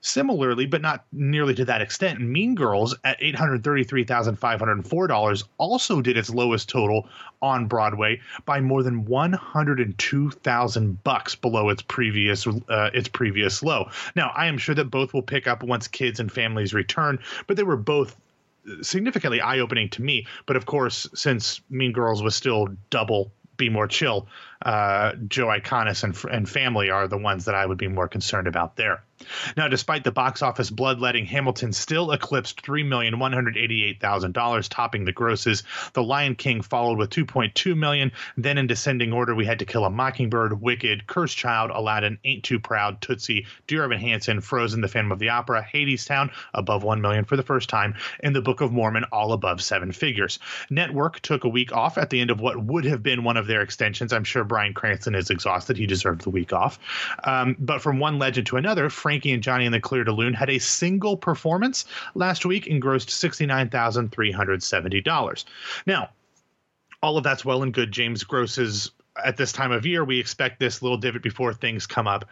Similarly, 0.00 0.66
but 0.66 0.80
not 0.80 1.04
nearly 1.10 1.56
to 1.56 1.64
that 1.64 1.82
extent, 1.82 2.20
Mean 2.20 2.54
Girls 2.54 2.94
at 3.02 3.20
$833,504 3.20 5.44
also 5.58 6.00
did 6.00 6.16
its 6.16 6.30
lowest 6.30 6.68
total 6.68 7.08
on 7.42 7.66
Broadway 7.66 8.20
by 8.44 8.60
more 8.60 8.84
than 8.84 9.06
102,000 9.06 11.02
bucks 11.02 11.34
below 11.34 11.68
its 11.68 11.82
previous 11.82 12.46
uh, 12.46 12.90
its 12.94 13.08
previous 13.08 13.60
low. 13.60 13.90
Now, 14.14 14.30
I 14.36 14.46
am 14.46 14.56
sure 14.56 14.76
that 14.76 14.84
both 14.84 15.12
will 15.12 15.22
pick 15.22 15.48
up 15.48 15.64
once 15.64 15.88
kids 15.88 16.20
and 16.20 16.30
families 16.30 16.72
return, 16.72 17.18
but 17.48 17.56
they 17.56 17.64
were 17.64 17.76
both 17.76 18.14
significantly 18.82 19.40
eye-opening 19.40 19.88
to 19.90 20.02
me. 20.02 20.28
But 20.46 20.56
of 20.56 20.66
course, 20.66 21.08
since 21.14 21.60
Mean 21.70 21.90
Girls 21.90 22.22
was 22.22 22.36
still 22.36 22.68
double 22.90 23.32
be 23.56 23.68
more 23.68 23.88
chill, 23.88 24.28
uh, 24.62 25.14
Joe 25.26 25.48
Iconis 25.48 26.04
and, 26.04 26.16
and 26.32 26.48
family 26.48 26.90
are 26.90 27.08
the 27.08 27.18
ones 27.18 27.46
that 27.46 27.56
I 27.56 27.66
would 27.66 27.78
be 27.78 27.88
more 27.88 28.06
concerned 28.06 28.46
about 28.46 28.76
there. 28.76 29.02
Now, 29.56 29.68
despite 29.68 30.04
the 30.04 30.12
box 30.12 30.42
office 30.42 30.70
bloodletting, 30.70 31.26
Hamilton 31.26 31.72
still 31.72 32.12
eclipsed 32.12 32.62
$3,188,000, 32.62 34.68
topping 34.68 35.04
the 35.04 35.12
grosses. 35.12 35.62
The 35.92 36.02
Lion 36.02 36.34
King 36.34 36.62
followed 36.62 36.98
with 36.98 37.10
2.2 37.10 37.76
million. 37.76 38.12
Then, 38.36 38.58
in 38.58 38.66
descending 38.66 39.12
order, 39.12 39.34
we 39.34 39.46
had 39.46 39.58
To 39.60 39.64
Kill 39.64 39.84
a 39.84 39.90
Mockingbird, 39.90 40.60
Wicked, 40.60 41.06
Cursed 41.06 41.36
Child, 41.36 41.70
Aladdin, 41.72 42.18
Ain't 42.24 42.44
Too 42.44 42.58
Proud, 42.58 43.00
Tootsie, 43.00 43.46
Dear 43.66 43.84
Evan 43.84 43.98
Hansen, 43.98 44.40
Frozen, 44.40 44.80
The 44.80 44.88
Phantom 44.88 45.12
of 45.12 45.18
the 45.18 45.30
Opera, 45.30 45.66
Hadestown, 45.72 46.30
above 46.54 46.82
1 46.82 47.00
million 47.00 47.24
for 47.24 47.36
the 47.36 47.42
first 47.42 47.68
time, 47.68 47.94
and 48.20 48.34
The 48.34 48.42
Book 48.42 48.60
of 48.60 48.72
Mormon, 48.72 49.04
all 49.12 49.32
above 49.32 49.62
seven 49.62 49.92
figures. 49.92 50.38
Network 50.70 51.20
took 51.20 51.44
a 51.44 51.48
week 51.48 51.72
off 51.72 51.98
at 51.98 52.10
the 52.10 52.20
end 52.20 52.30
of 52.30 52.40
what 52.40 52.62
would 52.62 52.84
have 52.84 53.02
been 53.02 53.24
one 53.24 53.36
of 53.36 53.46
their 53.46 53.62
extensions. 53.62 54.12
I'm 54.12 54.24
sure 54.24 54.44
Bryan 54.44 54.74
Cranston 54.74 55.14
is 55.14 55.30
exhausted. 55.30 55.76
He 55.76 55.86
deserved 55.86 56.22
the 56.22 56.30
week 56.30 56.52
off. 56.52 56.78
Um, 57.24 57.56
but 57.58 57.82
from 57.82 57.98
one 57.98 58.18
legend 58.18 58.46
to 58.48 58.56
another, 58.56 58.90
Frankie 59.08 59.32
and 59.32 59.42
Johnny 59.42 59.64
and 59.64 59.72
the 59.72 59.80
Clair 59.80 60.04
de 60.04 60.12
Lune 60.12 60.34
had 60.34 60.50
a 60.50 60.58
single 60.58 61.16
performance 61.16 61.86
last 62.14 62.44
week 62.44 62.66
and 62.66 62.82
grossed 62.82 63.08
$69,370. 63.08 65.44
Now, 65.86 66.10
all 67.02 67.16
of 67.16 67.24
that's 67.24 67.42
well 67.42 67.62
and 67.62 67.72
good. 67.72 67.90
James 67.90 68.22
grosses 68.22 68.90
at 69.24 69.38
this 69.38 69.50
time 69.50 69.72
of 69.72 69.86
year. 69.86 70.04
We 70.04 70.20
expect 70.20 70.60
this 70.60 70.82
little 70.82 70.98
divot 70.98 71.22
before 71.22 71.54
things 71.54 71.86
come 71.86 72.06
up 72.06 72.26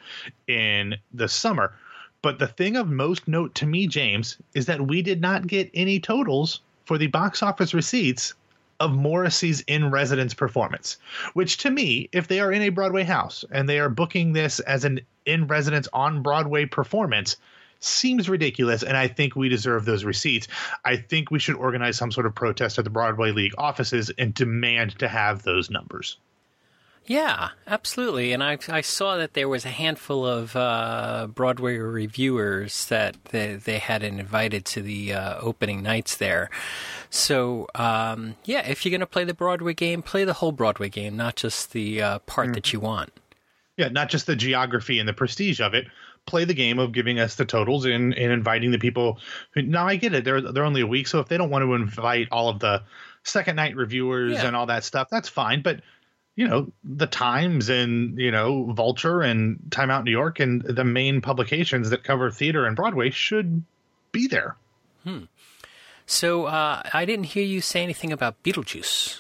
in 0.49 0.97
the 1.15 1.29
summer. 1.29 1.73
But 2.21 2.39
the 2.39 2.47
thing 2.47 2.77
of 2.77 2.91
most 2.91 3.27
note 3.27 3.55
to 3.55 3.65
me, 3.65 3.87
James, 3.87 4.37
is 4.53 4.67
that 4.67 4.87
we 4.87 5.01
did 5.01 5.23
not 5.23 5.47
get 5.47 5.71
any 5.73 5.99
totals 5.99 6.61
for 6.85 6.99
the 6.99 7.07
box 7.07 7.43
office 7.43 7.73
receipts 7.73 8.35
of 8.81 8.93
Morrissey's 8.93 9.61
in 9.63 9.91
residence 9.91 10.35
performance, 10.35 10.99
which 11.35 11.57
to 11.59 11.71
me, 11.71 12.09
if 12.13 12.29
they 12.29 12.41
are 12.41 12.53
in 12.53 12.63
a 12.63 12.69
Broadway 12.69 13.05
house 13.05 13.45
and 13.51 13.69
they 13.69 13.79
are 13.79 13.89
booking 13.89 14.33
this 14.33 14.61
as 14.61 14.85
an 14.85 15.01
in 15.25 15.47
residence 15.47 15.89
on 15.93 16.23
Broadway 16.23 16.67
performance, 16.67 17.37
seems 17.81 18.29
ridiculous. 18.29 18.83
And 18.83 18.97
I 18.97 19.09
think 19.09 19.37
we 19.37 19.49
deserve 19.49 19.85
those 19.85 20.05
receipts. 20.05 20.49
I 20.85 20.97
think 20.97 21.31
we 21.31 21.39
should 21.39 21.57
organize 21.57 21.97
some 21.97 22.13
sort 22.13 22.27
of 22.27 22.35
protest 22.35 22.79
at 22.79 22.85
the 22.85 22.91
Broadway 22.91 23.33
League 23.33 23.55
offices 23.59 24.11
and 24.19 24.33
demand 24.35 24.99
to 24.99 25.09
have 25.09 25.43
those 25.43 25.71
numbers. 25.71 26.17
Yeah, 27.07 27.51
absolutely. 27.67 28.33
And 28.33 28.43
I, 28.43 28.59
I 28.69 28.81
saw 28.81 29.17
that 29.17 29.35
there 29.35 29.49
was 29.49 29.65
a 29.65 29.69
handful 29.71 30.27
of 30.27 30.57
uh, 30.57 31.29
Broadway 31.33 31.77
reviewers 31.77 32.87
that 32.87 33.17
they, 33.27 33.55
they 33.55 33.79
had 33.79 34.03
invited 34.03 34.65
to 34.67 34.83
the 34.83 35.13
uh, 35.13 35.39
opening 35.41 35.83
nights 35.83 36.17
there. 36.17 36.51
So, 37.09 37.69
um, 37.75 38.35
yeah, 38.45 38.67
if 38.69 38.85
you're 38.85 38.91
going 38.91 39.01
to 39.01 39.07
play 39.07 39.25
the 39.25 39.35
Broadway 39.35 39.75
game, 39.75 40.03
play 40.03 40.25
the 40.25 40.33
whole 40.33 40.53
Broadway 40.53 40.89
game, 40.89 41.17
not 41.17 41.37
just 41.37 41.73
the 41.73 42.03
uh, 42.03 42.19
part 42.21 42.55
that 42.55 42.73
you 42.73 42.81
want. 42.81 43.13
Yeah, 43.77 43.89
not 43.89 44.09
just 44.09 44.27
the 44.27 44.35
geography 44.37 44.99
and 44.99 45.09
the 45.09 45.13
prestige 45.13 45.61
of 45.61 45.75
it. 45.75 45.87
Play 46.25 46.45
the 46.45 46.55
game 46.55 46.81
of 46.81 46.91
giving 46.91 47.21
us 47.21 47.37
the 47.37 47.45
totals 47.45 47.85
and, 47.85 48.13
and 48.15 48.33
inviting 48.33 48.73
the 48.73 48.79
people. 48.79 49.21
Now 49.55 49.87
I 49.87 49.95
get 49.95 50.13
it; 50.13 50.25
they're 50.25 50.41
they're 50.41 50.65
only 50.65 50.81
a 50.81 50.87
week, 50.87 51.07
so 51.07 51.21
if 51.21 51.29
they 51.29 51.37
don't 51.37 51.51
want 51.51 51.63
to 51.63 51.75
invite 51.75 52.27
all 52.33 52.49
of 52.49 52.59
the 52.59 52.83
second 53.23 53.55
night 53.55 53.77
reviewers 53.77 54.33
Yeah. 54.33 54.47
and 54.47 54.57
all 54.57 54.67
that 54.67 54.83
stuff, 54.83 55.07
that's 55.09 55.29
fine. 55.29 55.63
But 55.63 55.83
you 56.37 56.47
know 56.47 56.71
the 56.85 57.07
Times 57.07 57.69
and 57.69 58.19
you 58.19 58.31
know 58.31 58.71
Vulture 58.73 59.23
and 59.23 59.59
Time 59.71 59.91
Out 59.91 60.05
New 60.05 60.11
York 60.11 60.39
and 60.39 60.63
the 60.63 60.85
main 60.85 61.21
publications 61.21 61.91
that 61.91 62.05
cover 62.05 62.31
theater 62.31 62.67
and 62.67 62.77
Broadway 62.77 63.11
should 63.11 63.65
be 64.13 64.29
there. 64.29 64.57
Hmm. 65.03 65.25
So 66.05 66.45
uh, 66.45 66.83
I 66.93 67.05
didn't 67.05 67.25
hear 67.25 67.43
you 67.43 67.61
say 67.61 67.83
anything 67.83 68.13
about 68.13 68.41
Beetlejuice. 68.45 69.19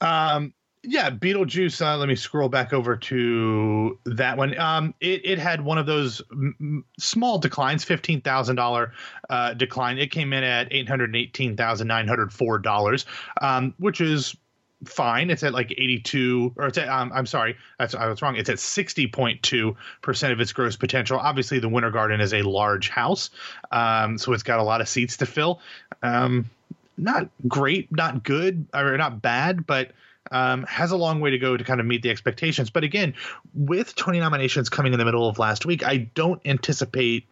Um, 0.00 0.52
yeah, 0.82 1.10
Beetlejuice. 1.10 1.84
Uh, 1.84 1.96
let 1.98 2.08
me 2.08 2.14
scroll 2.14 2.48
back 2.48 2.72
over 2.72 2.96
to 2.96 3.98
that 4.06 4.36
one. 4.36 4.58
Um, 4.58 4.94
it, 5.00 5.24
it 5.24 5.38
had 5.38 5.64
one 5.64 5.78
of 5.78 5.86
those 5.86 6.22
m- 6.32 6.84
small 6.98 7.38
declines, 7.38 7.84
fifteen 7.84 8.20
thousand 8.20 8.58
uh, 8.58 9.54
decline. 9.54 9.98
It 9.98 10.10
came 10.10 10.32
in 10.32 10.44
at 10.44 10.68
eight 10.72 10.88
hundred 10.88 11.14
eighteen 11.14 11.56
thousand 11.56 11.88
nine 11.88 12.08
hundred 12.08 12.32
four 12.32 12.58
dollars, 12.58 13.04
um, 13.40 13.74
which 13.78 14.00
is 14.00 14.36
fine. 14.84 15.30
It's 15.30 15.42
at 15.42 15.52
like 15.52 15.72
82, 15.72 16.54
or 16.56 16.66
it's 16.66 16.78
at, 16.78 16.88
um, 16.88 17.10
I'm 17.14 17.26
sorry, 17.26 17.56
that's 17.78 17.94
I 17.94 18.06
was 18.06 18.22
wrong. 18.22 18.36
It's 18.36 18.50
at 18.50 18.56
60.2 18.56 19.76
percent 20.02 20.32
of 20.32 20.40
its 20.40 20.52
gross 20.52 20.76
potential. 20.76 21.18
Obviously, 21.18 21.58
the 21.58 21.68
Winter 21.68 21.90
Garden 21.90 22.20
is 22.20 22.34
a 22.34 22.42
large 22.42 22.88
house, 22.88 23.30
um, 23.72 24.18
so 24.18 24.32
it's 24.32 24.42
got 24.42 24.58
a 24.58 24.62
lot 24.62 24.80
of 24.80 24.88
seats 24.88 25.16
to 25.18 25.26
fill. 25.26 25.60
Um, 26.02 26.50
not 26.98 27.28
great, 27.46 27.90
not 27.92 28.22
good, 28.22 28.66
or 28.74 28.96
not 28.96 29.20
bad, 29.20 29.66
but 29.66 29.92
um, 30.30 30.64
has 30.64 30.90
a 30.90 30.96
long 30.96 31.20
way 31.20 31.30
to 31.30 31.38
go 31.38 31.56
to 31.56 31.64
kind 31.64 31.80
of 31.80 31.86
meet 31.86 32.02
the 32.02 32.10
expectations. 32.10 32.70
But 32.70 32.84
again, 32.84 33.14
with 33.54 33.94
20 33.94 34.18
nominations 34.20 34.68
coming 34.68 34.92
in 34.92 34.98
the 34.98 35.04
middle 35.04 35.28
of 35.28 35.38
last 35.38 35.66
week, 35.66 35.86
I 35.86 35.98
don't 36.14 36.40
anticipate 36.44 37.26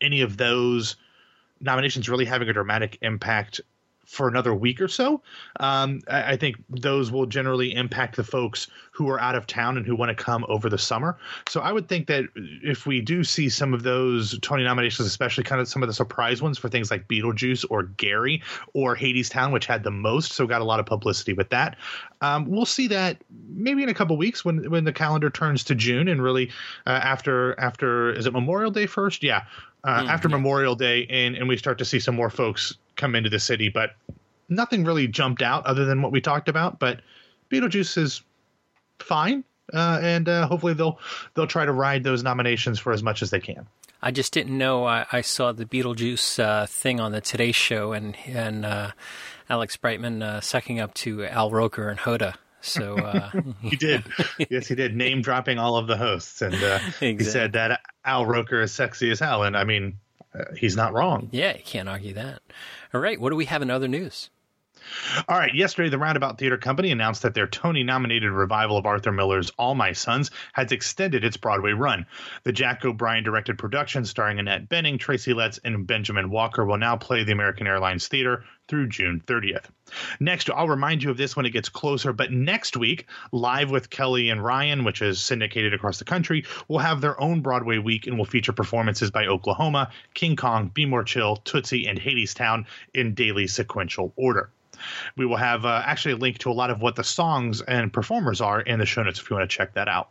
any 0.00 0.22
of 0.22 0.36
those 0.36 0.96
nominations 1.60 2.08
really 2.08 2.24
having 2.24 2.48
a 2.48 2.52
dramatic 2.52 2.98
impact 3.02 3.60
for 4.10 4.26
another 4.26 4.52
week 4.52 4.80
or 4.80 4.88
so. 4.88 5.22
Um, 5.60 6.00
I, 6.08 6.32
I, 6.32 6.36
think 6.36 6.56
those 6.68 7.12
will 7.12 7.26
generally 7.26 7.72
impact 7.72 8.16
the 8.16 8.24
folks 8.24 8.66
who 8.90 9.08
are 9.08 9.20
out 9.20 9.36
of 9.36 9.46
town 9.46 9.76
and 9.76 9.86
who 9.86 9.94
want 9.94 10.08
to 10.08 10.20
come 10.20 10.44
over 10.48 10.68
the 10.68 10.78
summer. 10.78 11.16
So 11.48 11.60
I 11.60 11.70
would 11.70 11.88
think 11.88 12.08
that 12.08 12.24
if 12.34 12.86
we 12.86 13.00
do 13.00 13.22
see 13.22 13.48
some 13.48 13.72
of 13.72 13.84
those 13.84 14.36
Tony 14.40 14.64
nominations, 14.64 15.06
especially 15.06 15.44
kind 15.44 15.60
of 15.60 15.68
some 15.68 15.84
of 15.84 15.88
the 15.88 15.92
surprise 15.92 16.42
ones 16.42 16.58
for 16.58 16.68
things 16.68 16.90
like 16.90 17.06
Beetlejuice 17.06 17.64
or 17.70 17.84
Gary 17.84 18.42
or 18.74 18.96
Hadestown, 18.96 19.52
which 19.52 19.66
had 19.66 19.84
the 19.84 19.92
most, 19.92 20.32
so 20.32 20.44
got 20.44 20.60
a 20.60 20.64
lot 20.64 20.80
of 20.80 20.86
publicity 20.86 21.32
with 21.32 21.50
that. 21.50 21.76
Um, 22.20 22.50
we'll 22.50 22.66
see 22.66 22.88
that 22.88 23.18
maybe 23.48 23.84
in 23.84 23.88
a 23.88 23.94
couple 23.94 24.16
weeks 24.16 24.44
when 24.44 24.68
when 24.70 24.82
the 24.82 24.92
calendar 24.92 25.30
turns 25.30 25.62
to 25.64 25.76
June 25.76 26.08
and 26.08 26.20
really 26.20 26.50
uh, 26.84 26.90
after 26.90 27.58
after 27.60 28.12
is 28.12 28.26
it 28.26 28.32
Memorial 28.32 28.72
Day 28.72 28.86
first? 28.86 29.22
Yeah. 29.22 29.44
Uh, 29.82 30.02
mm, 30.02 30.08
after 30.08 30.28
yeah. 30.28 30.36
Memorial 30.36 30.74
Day, 30.74 31.06
and, 31.08 31.34
and 31.36 31.48
we 31.48 31.56
start 31.56 31.78
to 31.78 31.86
see 31.86 31.98
some 31.98 32.14
more 32.14 32.28
folks 32.28 32.74
come 33.00 33.14
into 33.14 33.30
the 33.30 33.40
city, 33.40 33.68
but 33.68 33.94
nothing 34.48 34.84
really 34.84 35.08
jumped 35.08 35.42
out 35.42 35.64
other 35.66 35.84
than 35.84 36.02
what 36.02 36.12
we 36.12 36.20
talked 36.20 36.48
about. 36.48 36.78
But 36.78 37.00
Beetlejuice 37.50 37.96
is 37.98 38.22
fine, 38.98 39.44
uh, 39.72 40.00
and 40.02 40.28
uh, 40.28 40.46
hopefully 40.46 40.74
they'll 40.74 40.98
they'll 41.34 41.46
try 41.46 41.64
to 41.64 41.72
ride 41.72 42.04
those 42.04 42.22
nominations 42.22 42.78
for 42.78 42.92
as 42.92 43.02
much 43.02 43.22
as 43.22 43.30
they 43.30 43.40
can. 43.40 43.66
I 44.02 44.10
just 44.10 44.32
didn't 44.32 44.56
know. 44.56 44.86
I, 44.86 45.06
I 45.12 45.20
saw 45.20 45.52
the 45.52 45.66
Beetlejuice 45.66 46.42
uh, 46.42 46.66
thing 46.66 47.00
on 47.00 47.12
the 47.12 47.20
Today 47.20 47.52
Show, 47.52 47.92
and 47.92 48.16
and 48.26 48.64
uh, 48.64 48.90
Alex 49.48 49.76
Brightman 49.76 50.22
uh, 50.22 50.40
sucking 50.40 50.80
up 50.80 50.94
to 50.94 51.24
Al 51.24 51.50
Roker 51.50 51.88
and 51.88 51.98
Hoda. 51.98 52.34
So 52.62 52.98
uh, 52.98 53.30
he 53.62 53.76
did, 53.76 54.04
yes, 54.50 54.66
he 54.66 54.74
did, 54.74 54.94
name 54.94 55.22
dropping 55.22 55.58
all 55.58 55.76
of 55.76 55.86
the 55.86 55.96
hosts, 55.96 56.42
and 56.42 56.54
exactly. 56.54 57.16
he 57.16 57.24
said 57.24 57.52
that 57.52 57.80
Al 58.04 58.26
Roker 58.26 58.60
is 58.60 58.72
sexy 58.72 59.10
as 59.10 59.18
hell, 59.18 59.42
and 59.42 59.56
I 59.56 59.64
mean, 59.64 59.98
Uh, 60.34 60.44
he's 60.56 60.76
not 60.76 60.92
wrong. 60.92 61.28
Yeah, 61.32 61.56
you 61.56 61.62
can't 61.64 61.88
argue 61.88 62.14
that. 62.14 62.40
All 62.94 63.00
right, 63.00 63.20
what 63.20 63.30
do 63.30 63.36
we 63.36 63.46
have 63.46 63.62
in 63.62 63.70
other 63.70 63.88
news? 63.88 64.30
All 65.28 65.38
right. 65.38 65.54
Yesterday, 65.54 65.88
the 65.88 65.98
Roundabout 65.98 66.38
Theater 66.38 66.56
Company 66.56 66.90
announced 66.90 67.22
that 67.22 67.34
their 67.34 67.46
Tony 67.46 67.82
nominated 67.82 68.30
revival 68.30 68.76
of 68.76 68.86
Arthur 68.86 69.12
Miller's 69.12 69.50
All 69.58 69.74
My 69.74 69.92
Sons 69.92 70.30
has 70.52 70.72
extended 70.72 71.24
its 71.24 71.36
Broadway 71.36 71.72
run. 71.72 72.06
The 72.44 72.52
Jack 72.52 72.84
O'Brien 72.84 73.24
directed 73.24 73.58
production, 73.58 74.04
starring 74.04 74.38
Annette 74.38 74.68
Bening, 74.68 74.98
Tracy 74.98 75.34
Letts, 75.34 75.58
and 75.64 75.86
Benjamin 75.86 76.30
Walker, 76.30 76.64
will 76.64 76.78
now 76.78 76.96
play 76.96 77.24
the 77.24 77.32
American 77.32 77.66
Airlines 77.66 78.08
Theater 78.08 78.44
through 78.68 78.88
June 78.88 79.20
30th. 79.26 79.64
Next, 80.20 80.48
I'll 80.48 80.68
remind 80.68 81.02
you 81.02 81.10
of 81.10 81.16
this 81.16 81.34
when 81.34 81.44
it 81.44 81.50
gets 81.50 81.68
closer, 81.68 82.12
but 82.12 82.30
next 82.30 82.76
week, 82.76 83.08
Live 83.32 83.70
with 83.70 83.90
Kelly 83.90 84.30
and 84.30 84.42
Ryan, 84.42 84.84
which 84.84 85.02
is 85.02 85.20
syndicated 85.20 85.74
across 85.74 85.98
the 85.98 86.04
country, 86.04 86.44
will 86.68 86.78
have 86.78 87.00
their 87.00 87.20
own 87.20 87.40
Broadway 87.40 87.78
week 87.78 88.06
and 88.06 88.16
will 88.16 88.24
feature 88.24 88.52
performances 88.52 89.10
by 89.10 89.26
Oklahoma, 89.26 89.90
King 90.14 90.36
Kong, 90.36 90.70
Be 90.72 90.86
More 90.86 91.02
Chill, 91.02 91.36
Tootsie, 91.36 91.88
and 91.88 91.98
Hadestown 91.98 92.66
in 92.94 93.14
daily 93.14 93.48
sequential 93.48 94.12
order. 94.14 94.50
We 95.16 95.26
will 95.26 95.36
have 95.36 95.64
uh, 95.64 95.82
actually 95.84 96.12
a 96.12 96.16
link 96.16 96.38
to 96.38 96.50
a 96.50 96.52
lot 96.52 96.70
of 96.70 96.80
what 96.80 96.96
the 96.96 97.04
songs 97.04 97.60
and 97.62 97.92
performers 97.92 98.40
are 98.40 98.60
in 98.60 98.78
the 98.78 98.86
show 98.86 99.02
notes 99.02 99.20
if 99.20 99.30
you 99.30 99.36
want 99.36 99.50
to 99.50 99.56
check 99.56 99.74
that 99.74 99.88
out. 99.88 100.08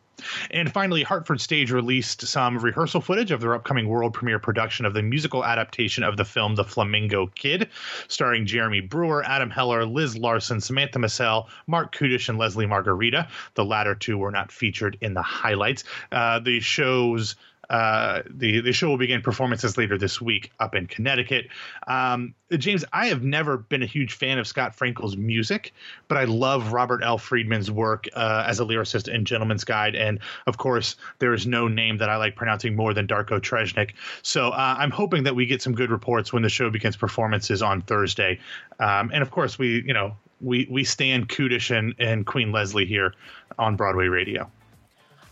And 0.51 0.71
finally, 0.71 1.03
Hartford 1.03 1.39
Stage 1.39 1.71
released 1.71 2.27
some 2.27 2.57
rehearsal 2.57 3.01
footage 3.01 3.31
of 3.31 3.41
their 3.41 3.55
upcoming 3.55 3.87
world 3.87 4.13
premiere 4.13 4.39
production 4.39 4.85
of 4.85 4.93
the 4.93 5.01
musical 5.01 5.45
adaptation 5.45 6.03
of 6.03 6.17
the 6.17 6.25
film 6.25 6.55
The 6.55 6.65
Flamingo 6.65 7.27
Kid, 7.27 7.69
starring 8.07 8.45
Jeremy 8.45 8.81
Brewer, 8.81 9.23
Adam 9.23 9.49
Heller, 9.49 9.85
Liz 9.85 10.17
Larson, 10.17 10.59
Samantha 10.59 10.99
Massell, 10.99 11.49
Marc 11.67 11.95
Kudisch, 11.95 12.27
and 12.29 12.37
Lesli 12.37 12.67
Margherita. 12.67 13.27
The 13.53 13.65
latter 13.65 13.95
two 13.95 14.17
were 14.17 14.31
not 14.31 14.51
featured 14.51 14.97
in 15.01 15.13
the 15.13 15.21
highlights. 15.21 15.83
Uh, 16.11 16.39
the 16.39 16.59
show's 16.59 17.35
uh, 17.69 18.23
the 18.29 18.61
the 18.61 18.73
show 18.73 18.89
will 18.89 18.97
begin 18.97 19.21
performances 19.21 19.77
later 19.77 19.97
this 19.97 20.19
week 20.19 20.51
up 20.59 20.73
in 20.73 20.87
Connecticut. 20.87 21.47
Um, 21.87 22.33
James, 22.51 22.83
I 22.93 23.07
have 23.07 23.23
never 23.23 23.57
been 23.57 23.83
a 23.83 23.85
huge 23.85 24.13
fan 24.13 24.39
of 24.39 24.47
Scott 24.47 24.75
Frankel's 24.75 25.15
music, 25.15 25.71
but 26.07 26.17
I 26.17 26.23
love 26.23 26.73
Robert 26.73 27.01
L. 27.03 27.19
Freedman's 27.19 27.69
work 27.69 28.07
uh, 28.15 28.43
as 28.47 28.59
a 28.59 28.63
lyricist 28.63 29.07
in 29.07 29.23
Gentleman's 29.23 29.63
Guide, 29.63 29.95
and 29.95 30.19
of 30.47 30.57
course, 30.57 30.95
there 31.19 31.33
is 31.33 31.45
no 31.45 31.67
name 31.67 31.97
that 31.97 32.09
I 32.09 32.15
like 32.15 32.35
pronouncing 32.35 32.75
more 32.75 32.93
than 32.93 33.05
Darko 33.05 33.39
Tresnjak. 33.39 33.91
So 34.23 34.49
uh, 34.49 34.75
I'm 34.79 34.91
hoping 34.91 35.23
that 35.23 35.35
we 35.35 35.45
get 35.45 35.61
some 35.61 35.75
good 35.75 35.91
reports 35.91 36.33
when 36.33 36.41
the 36.41 36.49
show 36.49 36.69
begins 36.71 36.97
performances 36.97 37.61
on 37.61 37.81
Thursday, 37.83 38.39
um, 38.79 39.11
and 39.13 39.21
of 39.21 39.29
course, 39.29 39.59
we 39.59 39.83
you 39.85 39.93
know 39.93 40.15
we 40.41 40.67
we 40.71 40.83
stand 40.83 41.29
Kudisch 41.29 41.75
and, 41.75 41.93
and 41.99 42.25
Queen 42.25 42.51
Lesli 42.51 42.87
here 42.87 43.13
on 43.57 43.75
Broadway 43.75 44.07
Radio. 44.07 44.49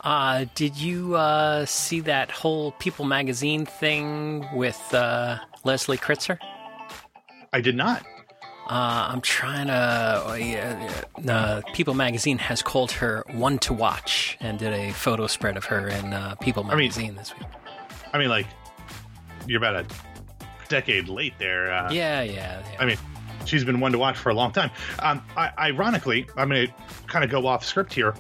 Uh, 0.02 0.46
did 0.56 0.78
you 0.78 1.16
uh, 1.16 1.66
see 1.66 2.00
that 2.02 2.32
whole 2.32 2.72
People 2.74 3.06
magazine 3.06 3.66
thing 3.66 4.48
with 4.54 4.94
uh, 4.94 5.38
Leslie 5.64 5.98
Kritzer? 5.98 6.38
I 7.52 7.62
did 7.62 7.76
not. 7.76 8.06
Uh, 8.70 9.08
I'm 9.12 9.22
trying 9.22 9.68
to. 9.68 9.74
Uh, 9.74 11.32
uh, 11.32 11.62
People 11.74 11.94
magazine 11.94 12.38
has 12.38 12.62
called 12.62 12.92
her 12.92 13.24
one 13.32 13.58
to 13.60 13.74
watch 13.74 14.38
and 14.40 14.60
did 14.60 14.74
a 14.74 14.92
photo 14.92 15.26
spread 15.26 15.58
of 15.58 15.66
her 15.66 15.88
in 15.88 16.16
People 16.42 16.64
magazine 16.64 17.06
I 17.06 17.08
mean, 17.08 17.16
this 17.16 17.34
week. 17.38 17.48
I 18.14 18.18
mean, 18.18 18.30
like, 18.30 18.48
you're 19.48 19.58
about 19.58 19.76
a 19.76 19.86
decade 20.68 21.08
late 21.08 21.34
there. 21.40 21.68
yeah, 21.92 22.22
yeah, 22.22 22.24
yeah. 22.24 22.62
I 22.80 22.86
mean, 22.86 22.98
she's 23.46 23.64
been 23.64 23.80
one 23.80 23.94
to 23.94 23.98
watch 23.98 24.18
for 24.18 24.30
a 24.30 24.34
long 24.34 24.52
time. 24.52 24.70
Um, 25.00 25.24
I, 25.36 25.52
ironically, 25.58 26.28
I'm 26.36 26.50
going 26.50 26.68
to 26.68 26.74
kind 27.08 27.24
of 27.24 27.32
go 27.32 27.48
off 27.48 27.66
script 27.66 27.94
here 27.94 28.14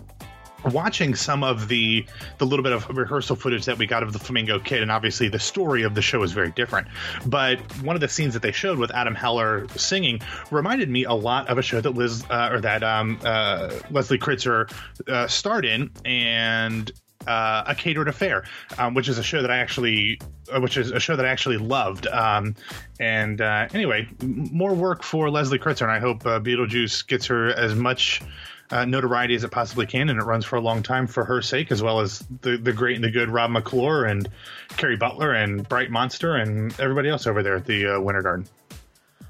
watching 0.65 1.15
some 1.15 1.43
of 1.43 1.67
the 1.67 2.05
the 2.37 2.45
little 2.45 2.63
bit 2.63 2.73
of 2.73 2.87
rehearsal 2.89 3.35
footage 3.35 3.65
that 3.65 3.77
we 3.77 3.85
got 3.85 4.03
of 4.03 4.13
the 4.13 4.19
Flamingo 4.19 4.59
Kid, 4.59 4.81
and 4.81 4.91
obviously 4.91 5.29
the 5.29 5.39
story 5.39 5.83
of 5.83 5.95
the 5.95 6.01
show 6.01 6.23
is 6.23 6.31
very 6.31 6.51
different. 6.51 6.87
But 7.25 7.59
one 7.83 7.95
of 7.95 8.01
the 8.01 8.09
scenes 8.09 8.33
that 8.33 8.41
they 8.41 8.51
showed 8.51 8.77
with 8.77 8.91
Adam 8.91 9.15
Heller 9.15 9.67
singing 9.75 10.21
reminded 10.51 10.89
me 10.89 11.03
a 11.03 11.13
lot 11.13 11.47
of 11.47 11.57
a 11.57 11.61
show 11.61 11.81
that 11.81 11.91
Liz 11.91 12.23
uh, 12.29 12.49
or 12.51 12.61
that 12.61 12.83
um, 12.83 13.19
uh, 13.23 13.71
Leslie 13.91 14.19
Kritzer 14.19 14.71
uh, 15.07 15.27
starred 15.27 15.65
in, 15.65 15.91
and 16.05 16.91
uh, 17.27 17.63
a 17.67 17.75
catered 17.75 18.07
affair, 18.07 18.43
um, 18.77 18.93
which 18.93 19.09
is 19.09 19.17
a 19.17 19.23
show 19.23 19.41
that 19.41 19.51
I 19.51 19.57
actually, 19.57 20.19
uh, 20.53 20.59
which 20.59 20.77
is 20.77 20.91
a 20.91 20.99
show 20.99 21.15
that 21.15 21.25
I 21.25 21.29
actually 21.29 21.57
loved. 21.57 22.07
Um, 22.07 22.55
and 22.99 23.41
uh, 23.41 23.67
anyway, 23.73 24.07
more 24.23 24.73
work 24.73 25.03
for 25.03 25.29
Leslie 25.29 25.59
Kritzer, 25.59 25.81
and 25.81 25.91
I 25.91 25.99
hope 25.99 26.25
uh, 26.25 26.39
Beetlejuice 26.39 27.05
gets 27.05 27.25
her 27.27 27.49
as 27.49 27.75
much 27.75 28.21
uh, 28.71 28.85
notoriety 28.85 29.35
as 29.35 29.43
it 29.43 29.51
possibly 29.51 29.85
can, 29.85 30.09
and 30.09 30.19
it 30.19 30.23
runs 30.23 30.45
for 30.45 30.55
a 30.57 30.61
long 30.61 30.83
time 30.83 31.07
for 31.07 31.23
her 31.25 31.41
sake, 31.41 31.71
as 31.71 31.81
well 31.81 31.99
as 31.99 32.25
the 32.41 32.57
the 32.57 32.73
great 32.73 32.95
and 32.95 33.03
the 33.03 33.11
good 33.11 33.29
Rob 33.29 33.51
McClure 33.51 34.05
and 34.05 34.27
Kerry 34.69 34.97
Butler 34.97 35.33
and 35.33 35.67
Bright 35.67 35.89
Monster 35.89 36.35
and 36.35 36.77
everybody 36.79 37.09
else 37.09 37.27
over 37.27 37.43
there 37.43 37.55
at 37.55 37.65
the 37.65 37.95
uh, 37.95 37.99
Winter 37.99 38.21
Garden. 38.21 38.47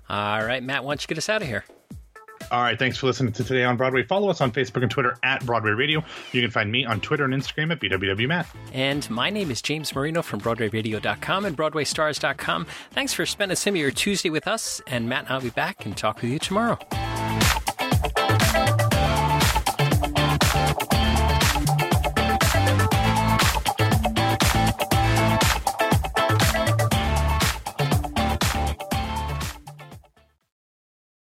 All 0.09 0.43
right, 0.43 0.63
Matt, 0.63 0.83
why 0.83 0.91
don't 0.91 1.01
you 1.01 1.07
get 1.07 1.17
us 1.17 1.29
out 1.29 1.41
of 1.41 1.47
here? 1.47 1.65
All 2.49 2.61
right, 2.61 2.79
thanks 2.79 2.97
for 2.97 3.07
listening 3.07 3.33
to 3.33 3.43
Today 3.43 3.63
on 3.63 3.75
Broadway. 3.75 4.03
Follow 4.03 4.29
us 4.29 4.39
on 4.39 4.51
Facebook 4.51 4.81
and 4.81 4.89
Twitter 4.89 5.17
at 5.21 5.45
Broadway 5.45 5.71
Radio. 5.71 6.03
You 6.31 6.41
can 6.41 6.49
find 6.51 6.71
me 6.71 6.85
on 6.85 7.01
Twitter 7.01 7.25
and 7.25 7.33
Instagram 7.33 7.71
at 7.71 7.81
BWWMatt. 7.81 8.47
And 8.73 9.09
my 9.09 9.29
name 9.29 9.51
is 9.51 9.61
James 9.61 9.93
Marino 9.93 10.21
from 10.21 10.39
BroadwayRadio.com 10.39 11.45
and 11.45 11.57
BroadwayStars.com. 11.57 12.67
Thanks 12.91 13.13
for 13.13 13.25
spending 13.25 13.57
some 13.57 13.73
of 13.73 13.81
your 13.81 13.91
Tuesday 13.91 14.29
with 14.29 14.47
us, 14.47 14.81
and 14.87 15.09
Matt 15.09 15.25
and 15.25 15.33
I'll 15.33 15.41
be 15.41 15.49
back 15.49 15.85
and 15.85 15.97
talk 15.97 16.21
with 16.21 16.31
you 16.31 16.39
tomorrow. 16.39 16.77